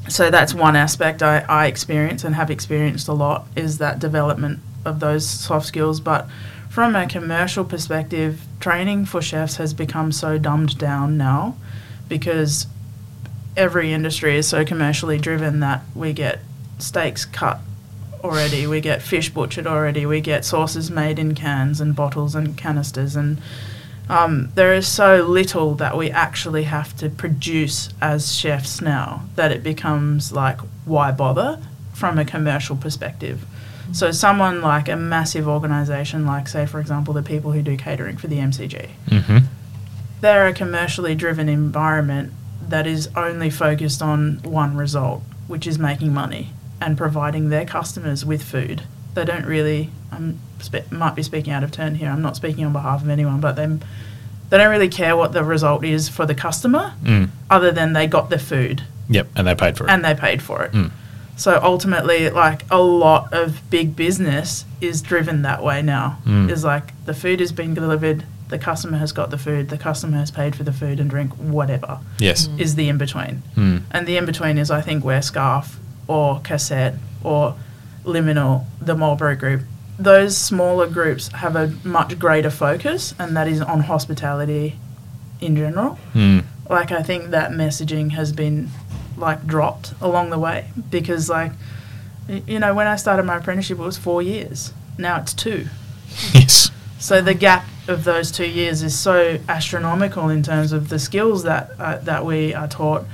[0.08, 4.60] so that's one aspect I, I experience and have experienced a lot is that development
[4.86, 6.00] of those soft skills.
[6.00, 6.28] But
[6.70, 11.56] from a commercial perspective, training for chefs has become so dumbed down now
[12.08, 12.68] because
[13.58, 16.40] every industry is so commercially driven that we get
[16.78, 17.60] steaks cut
[18.24, 22.58] already, we get fish butchered already, we get sauces made in cans and bottles and
[22.58, 23.42] canisters, and
[24.10, 29.52] um, there is so little that we actually have to produce as chefs now that
[29.52, 31.60] it becomes like, why bother
[31.94, 33.46] from a commercial perspective?
[33.92, 38.18] So, someone like a massive organization, like, say, for example, the people who do catering
[38.18, 39.38] for the MCG, Mm-hmm.
[40.22, 42.34] they're a commercially driven environment
[42.68, 46.50] that is only focused on one result, which is making money
[46.82, 48.84] and providing their customers with food.
[49.16, 52.64] They don't really, I spe- might be speaking out of turn here, I'm not speaking
[52.66, 56.26] on behalf of anyone, but they, they don't really care what the result is for
[56.28, 57.30] the customer Mm.
[57.50, 59.28] other than they got the food Yep.
[59.36, 59.90] And they paid for it.
[59.90, 60.72] and they paid for it.
[60.74, 60.92] Mm.
[61.40, 66.20] So ultimately, like a lot of big business is driven that way now.
[66.26, 66.52] Mm.
[66.52, 70.18] Is like the food has been delivered, the customer has got the food, the customer
[70.18, 72.50] has paid for the food and drink, whatever yes.
[72.58, 73.42] is the in between.
[73.56, 73.84] Mm.
[73.92, 75.80] And the in between is, I think, where Scarf
[76.10, 77.56] or Cassette or
[78.04, 79.62] Liminal, the Mulberry Group,
[79.98, 84.76] those smaller groups have a much greater focus, and that is on hospitality
[85.40, 85.98] in general.
[86.14, 86.44] Mm.
[86.70, 88.70] Like I think that messaging has been
[89.20, 91.52] like dropped along the way because like
[92.28, 94.74] you know when I started my apprenticeship it was four years.
[94.98, 95.68] Now it's two.
[96.34, 96.72] Yes.
[97.00, 101.44] So the gap of those two years is so astronomical in terms of the skills
[101.44, 103.06] that uh, that we are taught.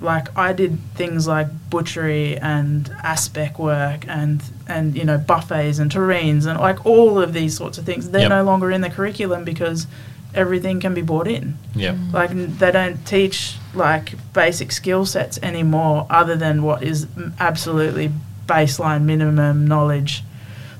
[0.00, 5.90] Like I did things like butchery and aspic work and and you know buffets and
[5.90, 8.10] terrines and like all of these sorts of things.
[8.10, 8.30] They're Yep.
[8.30, 9.86] no longer in the curriculum because
[10.34, 11.56] everything can be bought in.
[11.74, 11.92] Yeah.
[11.92, 12.12] Mm.
[12.12, 17.06] Like they don't teach like basic skill sets anymore, other than what is
[17.38, 18.12] absolutely
[18.46, 20.24] baseline minimum knowledge.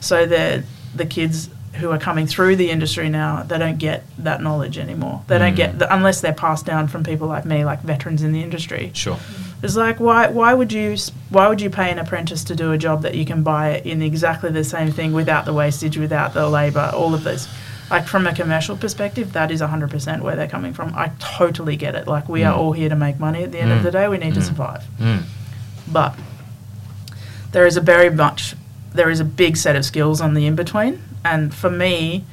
[0.00, 4.42] So that the kids who are coming through the industry now, they don't get that
[4.42, 5.22] knowledge anymore.
[5.28, 5.78] They don't get mm.
[5.80, 8.90] the, unless they're passed down from people like me, like veterans in the industry.
[8.94, 9.18] Sure.
[9.62, 10.96] It's like why why would you
[11.30, 14.02] why would you pay an apprentice to do a job that you can buy in
[14.02, 17.48] exactly the same thing without the wastage, without the labour, all of those.
[17.90, 20.92] Like from a commercial perspective, that is 100% where they're coming from.
[20.94, 22.06] I totally get it.
[22.06, 22.58] Like we are Mm.
[22.58, 23.76] all here to make money at the end Mm.
[23.78, 24.08] of the day.
[24.08, 24.44] We need to Mm.
[24.46, 24.84] survive.
[25.00, 25.22] Mm.
[25.90, 26.14] But
[27.52, 28.54] there is a very much
[28.94, 32.24] there is a big set of skills on the in between, and for me,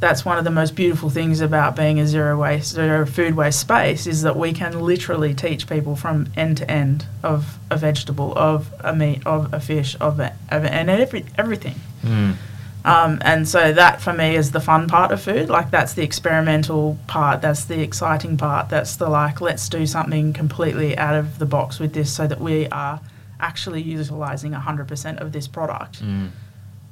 [0.00, 3.58] that's one of the most beautiful things about being a zero waste, zero food waste
[3.58, 8.34] space is that we can literally teach people from end to end of a vegetable,
[8.36, 11.76] of a meat, of a fish, of, a, of every, everything.
[12.04, 12.34] Mm.
[12.84, 15.48] Um, and so that for me is the fun part of food.
[15.48, 17.40] Like that's the experimental part.
[17.40, 18.68] That's the exciting part.
[18.68, 22.40] That's the like, let's do something completely out of the box with this so that
[22.40, 23.00] we are
[23.40, 26.28] actually utilizing 100% of this product Mm.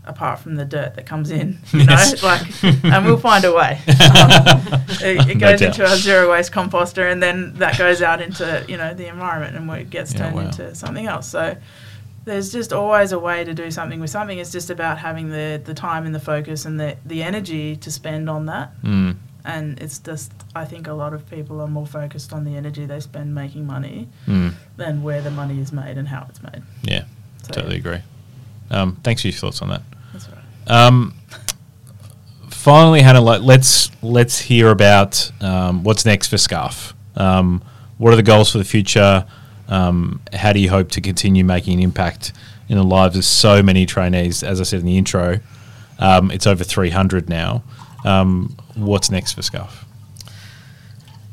[0.07, 2.21] apart from the dirt that comes in, you Yes.
[2.23, 3.79] know, like, and we'll find a way.
[3.87, 3.95] Um,
[5.01, 5.63] it, it goes doubt.
[5.79, 9.57] into our zero waste composter, and then that goes out into you know the environment,
[9.57, 10.43] and it gets Yeah, turned wow.
[10.43, 11.29] into something else.
[11.29, 11.57] So
[12.25, 14.39] there's just always a way to do something with something.
[14.39, 17.91] It's just about having the the time and the focus and the the energy to
[17.91, 18.81] spend on that.
[18.83, 19.17] Mm.
[19.45, 22.87] And it's just, I think a lot of people are more focused on the energy
[22.87, 24.53] they spend making money Mm.
[24.77, 26.63] than where the money is made and how it's made.
[26.85, 27.07] Yeah.
[27.43, 27.99] So, Totally agree.
[28.71, 29.83] Um, thanks for your thoughts on that.
[30.13, 30.39] That's right.
[30.71, 31.15] Um,
[32.51, 36.95] finally, Hannah, let's let's hear about um, what's next for Scarf.
[37.17, 37.63] Um,
[37.99, 39.27] what are the goals for the future?
[39.73, 42.35] Um, how do you hope to continue making an impact
[42.69, 44.43] in the lives of so many trainees?
[44.43, 45.41] As I said in the intro,
[45.99, 47.63] um, it's over 300 now.
[48.05, 49.87] Um, what's next for Scarf?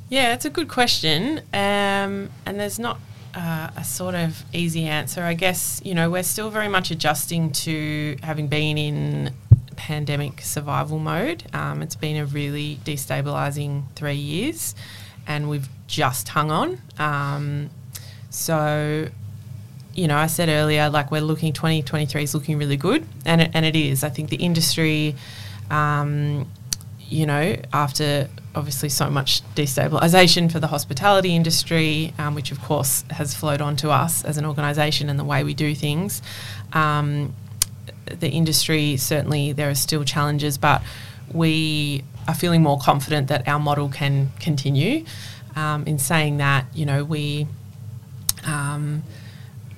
[0.08, 1.40] Yeah, it's a good question.
[1.54, 3.00] Um, and there's not
[3.36, 5.22] uh, a sort of easy answer.
[5.24, 9.34] I guess, you know, we're still very much adjusting to having been in
[9.76, 11.44] pandemic survival mode.
[11.54, 14.76] Um, it's been a really destabilizing three years,
[15.28, 16.82] and we've just hung on.
[16.98, 17.70] Um,
[18.30, 19.10] so,
[19.94, 23.52] you know, I said earlier, like we're looking, 2023 is looking really good, and it,
[23.54, 24.04] and it is.
[24.04, 25.16] I think the industry,
[25.70, 26.48] um,
[27.00, 33.04] you know, after obviously so much destabilisation for the hospitality industry, um, which of course
[33.12, 36.22] has flowed on to us as an organisation and the way we do things.
[36.74, 37.34] Um,
[38.06, 40.82] the industry certainly there are still challenges, but
[41.32, 45.06] we are feeling more confident that our model can continue.
[45.56, 47.48] Um, in saying that, you know, we
[48.46, 49.04] um,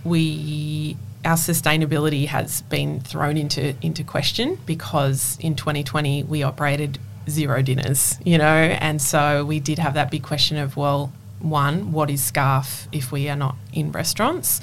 [0.03, 6.97] we our sustainability has been thrown into into question because in 2020 we operated
[7.29, 11.91] zero dinners, you know, and so we did have that big question of well, one,
[11.91, 14.61] what is scarf if we are not in restaurants?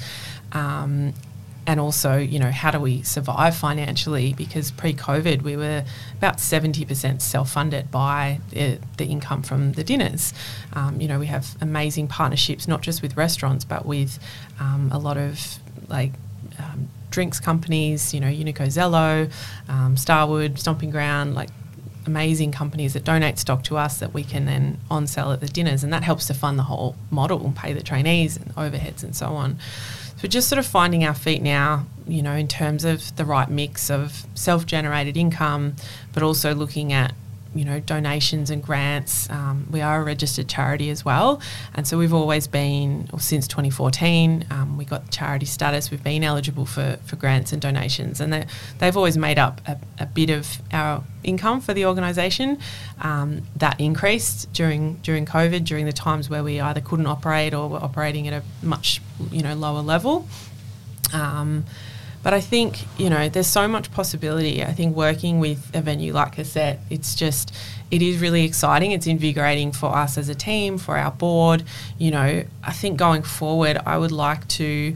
[0.51, 1.13] Um,
[1.67, 4.33] and also, you know, how do we survive financially?
[4.33, 5.83] Because pre-COVID, we were
[6.17, 10.33] about 70% self-funded by the, the income from the dinners.
[10.73, 14.19] Um, you know, we have amazing partnerships, not just with restaurants, but with
[14.59, 16.13] um, a lot of like
[16.57, 18.13] um, drinks companies.
[18.13, 19.31] You know, Unico Zelo,
[19.67, 21.49] um, Starward, Stomping Ground, like
[22.05, 25.47] amazing companies that donate stock to us that we can then on sell at the
[25.47, 29.03] dinners, and that helps to fund the whole model and pay the trainees and overheads
[29.03, 29.59] and so on.
[30.19, 33.49] So just sort of finding our feet now, you know, in terms of the right
[33.49, 35.77] mix of self-generated income,
[36.11, 37.13] but also looking at
[37.59, 39.29] you know donations and grants.
[39.29, 41.41] Um, we are a registered charity as well,
[41.73, 45.91] and so we've always been, or since 2014, um, we got charity status.
[45.91, 48.45] We've been eligible for, for grants and donations, and they,
[48.77, 52.59] they've always made up a, a bit of our income for the organisation.
[53.01, 57.67] Um, that increased during during COVID, during the times where we either couldn't operate or
[57.67, 59.01] were operating at a much
[59.31, 60.25] you know lower level.
[61.13, 61.65] Um,
[62.21, 64.63] but I think, you know, there's so much possibility.
[64.63, 67.55] I think working with a venue like Cassette, it's just,
[67.91, 68.91] it is really exciting.
[68.91, 71.63] It's invigorating for us as a team, for our board.
[71.97, 74.95] You know, I think going forward, I would like to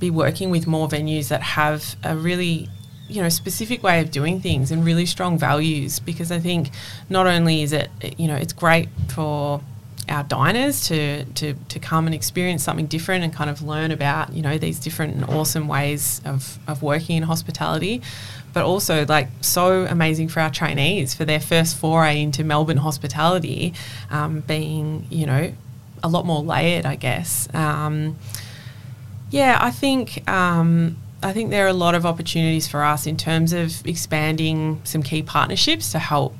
[0.00, 2.68] be working with more venues that have a really
[3.08, 6.70] you know specific way of doing things and really strong values because I think
[7.08, 9.62] not only is it you know it's great for
[10.08, 14.32] our diners to, to, to come and experience something different and kind of learn about
[14.32, 18.02] you know these different and awesome ways of, of working in hospitality.
[18.52, 23.74] But also like so amazing for our trainees for their first foray into Melbourne hospitality
[24.10, 25.52] um, being you know
[26.02, 27.48] a lot more layered I guess.
[27.54, 28.16] Um,
[29.30, 33.16] yeah I think um, I think there are a lot of opportunities for us in
[33.16, 36.34] terms of expanding some key partnerships to help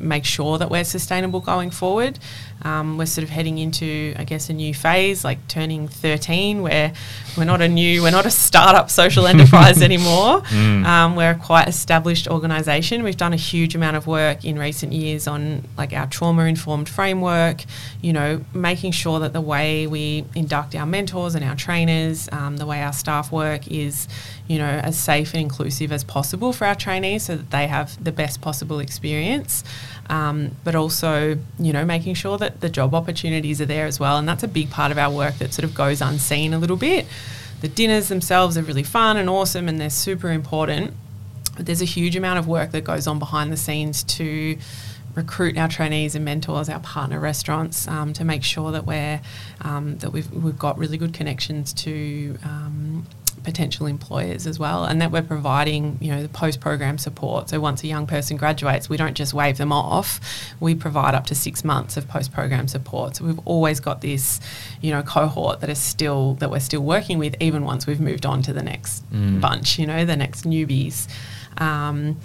[0.00, 2.18] make sure that we're sustainable going forward.
[2.62, 6.92] Um, we're sort of heading into, I guess, a new phase, like turning 13, where
[7.36, 10.40] we're not a new, we're not a startup social enterprise anymore.
[10.42, 10.84] Mm.
[10.84, 13.02] Um, we're a quite established organisation.
[13.04, 17.64] We've done a huge amount of work in recent years on like our trauma-informed framework.
[18.02, 22.56] You know, making sure that the way we induct our mentors and our trainers, um,
[22.56, 24.08] the way our staff work is,
[24.48, 28.02] you know, as safe and inclusive as possible for our trainees, so that they have
[28.02, 29.62] the best possible experience
[30.10, 34.16] um, but also, you know, making sure that the job opportunities are there as well.
[34.16, 36.76] And that's a big part of our work that sort of goes unseen a little
[36.76, 37.06] bit.
[37.60, 40.94] The dinners themselves are really fun and awesome and they're super important.
[41.56, 44.56] But there's a huge amount of work that goes on behind the scenes to
[45.14, 49.20] recruit our trainees and mentors, our partner restaurants, um, to make sure that we're
[49.62, 53.06] um, that we've we've got really good connections to um,
[53.42, 57.48] potential employers as well, and that we're providing, you know, the post-program support.
[57.48, 60.20] So once a young person graduates, we don't just wave them off.
[60.60, 63.16] We provide up to six months of post-program support.
[63.16, 64.40] So we've always got this,
[64.80, 68.26] you know, cohort that is still that we're still working with, even once we've moved
[68.26, 69.40] on to the next mm.
[69.40, 71.08] bunch, you know, the next newbies.
[71.56, 72.18] Um,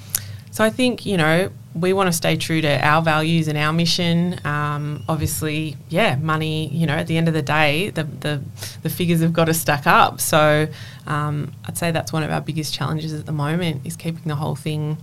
[0.52, 3.74] so I think, you know, we want to stay true to our values and our
[3.74, 4.40] mission.
[4.46, 8.44] Um, obviously, yeah, money, you know, at the end of the day, the, the,
[8.84, 10.22] the figures have got to stack up.
[10.22, 10.68] So
[11.08, 14.36] um, I'd say that's one of our biggest challenges at the moment is keeping the
[14.36, 14.98] whole thing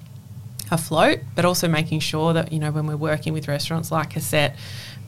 [0.70, 4.56] afloat, but also making sure that, you know, when we're working with restaurants like Cassette,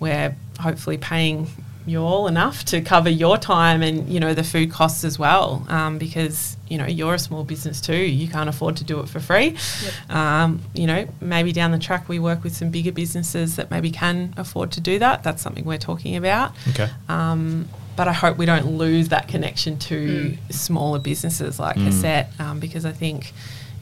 [0.01, 1.49] we're hopefully paying
[1.87, 5.65] you all enough to cover your time and you know the food costs as well.
[5.69, 7.97] Um, because you know you're a small business too.
[7.97, 9.57] You can't afford to do it for free.
[9.83, 10.17] Yep.
[10.17, 13.91] um, you know maybe down the track we work with some bigger businesses that maybe
[13.91, 15.23] can afford to do that.
[15.23, 16.53] That's something we're talking about.
[16.71, 16.89] Okay.
[17.09, 20.53] Um, but I hope we don't lose that connection to mm.
[20.53, 21.87] smaller businesses like mm.
[21.87, 23.33] Cassette um, because I think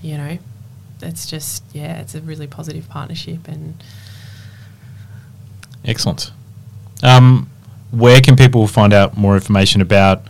[0.03, 0.39] you know
[1.03, 3.83] it's just yeah it's a really positive partnership and
[5.85, 6.33] excellent
[7.03, 7.49] um,
[7.91, 10.23] where can people find out more information about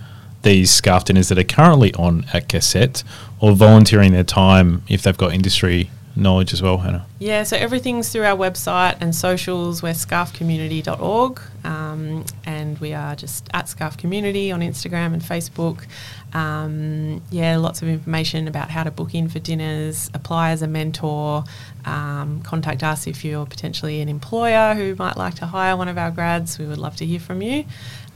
[0.42, 3.02] these scarf dinners that are currently on at Cassette
[3.40, 7.06] or volunteering their time if they've got industry knowledge as well, Hannah?
[7.18, 9.82] Yeah, so everything's through our website and socials.
[9.82, 15.84] We're scarfcommunity.org um, and we are just at Scarf Community on Instagram and Facebook.
[16.32, 20.68] Um, yeah, lots of information about how to book in for dinners, apply as a
[20.68, 21.44] mentor,
[21.84, 25.98] um, contact us if you're potentially an employer who might like to hire one of
[25.98, 26.58] our grads.
[26.58, 27.64] We would love to hear from you.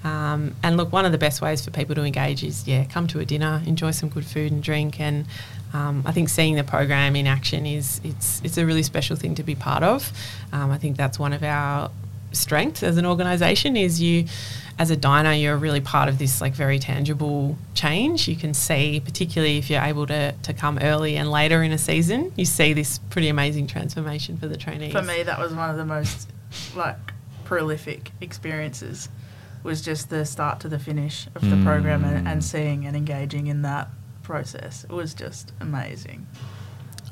[0.04, 3.06] Um, and look, one of the best ways for people to engage is yeah, come
[3.08, 5.24] to a dinner, enjoy some good food and drink, and
[5.74, 9.34] um, I think seeing the program in action is it's it's a really special thing
[9.34, 10.10] to be part of.
[10.52, 11.90] Um, I think that's one of our
[12.30, 14.26] strengths as an organisation is you
[14.76, 19.00] as a diner you're really part of this like very tangible change you can see
[19.04, 22.72] particularly if you're able to, to come early and later in a season you see
[22.72, 26.28] this pretty amazing transformation for the trainees for me that was one of the most
[26.74, 26.96] like
[27.44, 29.08] prolific experiences
[29.62, 31.64] was just the start to the finish of the mm.
[31.64, 33.88] program and, and seeing and engaging in that
[34.24, 36.26] process it was just amazing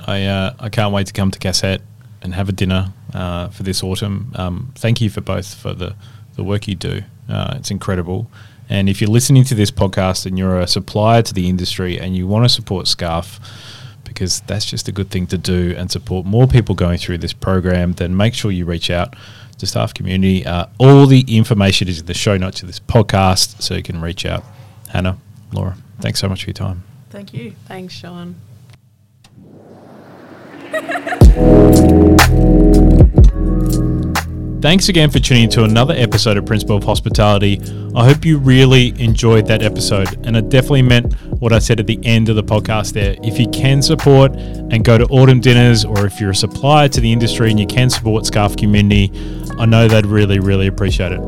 [0.07, 1.83] I uh, I can't wait to come to Cassette
[2.23, 4.33] and have a dinner uh, for this autumn.
[4.37, 5.95] Um, thank you for both for the,
[6.37, 7.03] the work you do.
[7.29, 8.31] Uh, it's incredible.
[8.69, 12.17] And if you're listening to this podcast and you're a supplier to the industry and
[12.17, 13.41] you want to support Scarf,
[14.05, 17.33] because that's just a good thing to do and support more people going through this
[17.33, 19.15] program, then make sure you reach out
[19.59, 20.47] to Scarf Community.
[20.47, 24.01] Uh, all the information is in the show notes of this podcast, so you can
[24.01, 24.45] reach out.
[24.91, 25.19] Hannah,
[25.53, 26.85] Laura, thanks so much for your time.
[27.13, 27.53] Thank you.
[27.69, 28.37] Thanks, Sean.
[34.63, 37.61] Thanks again for tuning to another episode of Principle of Hospitality.
[37.95, 41.87] I hope you really enjoyed that episode, and it definitely meant what I said at
[41.87, 43.17] the end of the podcast there.
[43.23, 47.01] If you can support and go to autumn dinners, or if you're a supplier to
[47.01, 49.13] the industry and you can support Scarf Community,
[49.59, 51.21] I know they'd really, really appreciate it.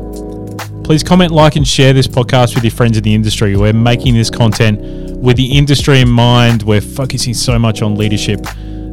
[0.83, 3.55] Please comment, like, and share this podcast with your friends in the industry.
[3.55, 8.45] We're making this content with the industry in mind, we're focusing so much on leadership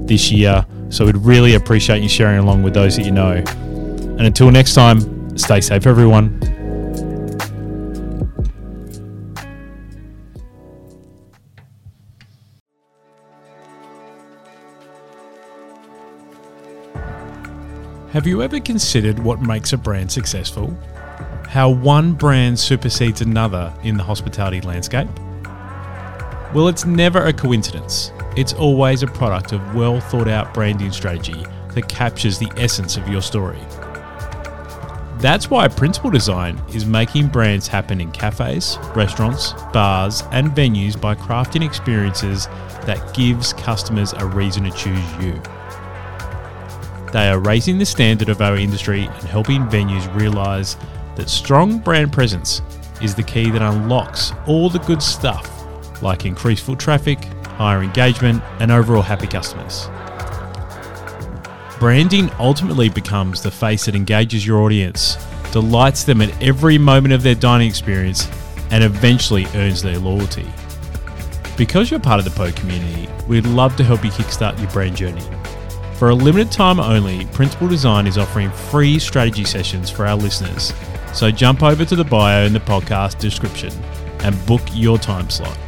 [0.06, 0.64] this year.
[0.88, 3.32] So we'd really appreciate you sharing along with those that you know.
[3.32, 6.40] And until next time, stay safe, everyone.
[18.12, 20.74] Have you ever considered what makes a brand successful?
[21.46, 25.08] How one brand supersedes another in the hospitality landscape?
[26.54, 28.12] Well, it's never a coincidence.
[28.36, 33.08] It's always a product of well thought out branding strategy that captures the essence of
[33.08, 33.58] your story.
[35.16, 41.14] That's why Principal Design is making brands happen in cafes, restaurants, bars, and venues by
[41.14, 42.48] crafting experiences
[42.84, 45.40] that gives customers a reason to choose you.
[47.12, 50.76] They are raising the standard of our industry and helping venues realize
[51.16, 52.60] that strong brand presence
[53.00, 55.61] is the key that unlocks all the good stuff
[56.02, 57.24] like increased foot traffic,
[57.56, 59.88] higher engagement, and overall happy customers.
[61.78, 65.16] Branding ultimately becomes the face that engages your audience,
[65.52, 68.28] delights them at every moment of their dining experience,
[68.70, 70.46] and eventually earns their loyalty.
[71.56, 74.96] Because you're part of the PO community, we'd love to help you kickstart your brand
[74.96, 75.24] journey.
[75.94, 80.72] For a limited time only, Principal Design is offering free strategy sessions for our listeners.
[81.12, 83.72] So jump over to the bio in the podcast description
[84.20, 85.58] and book your time slot.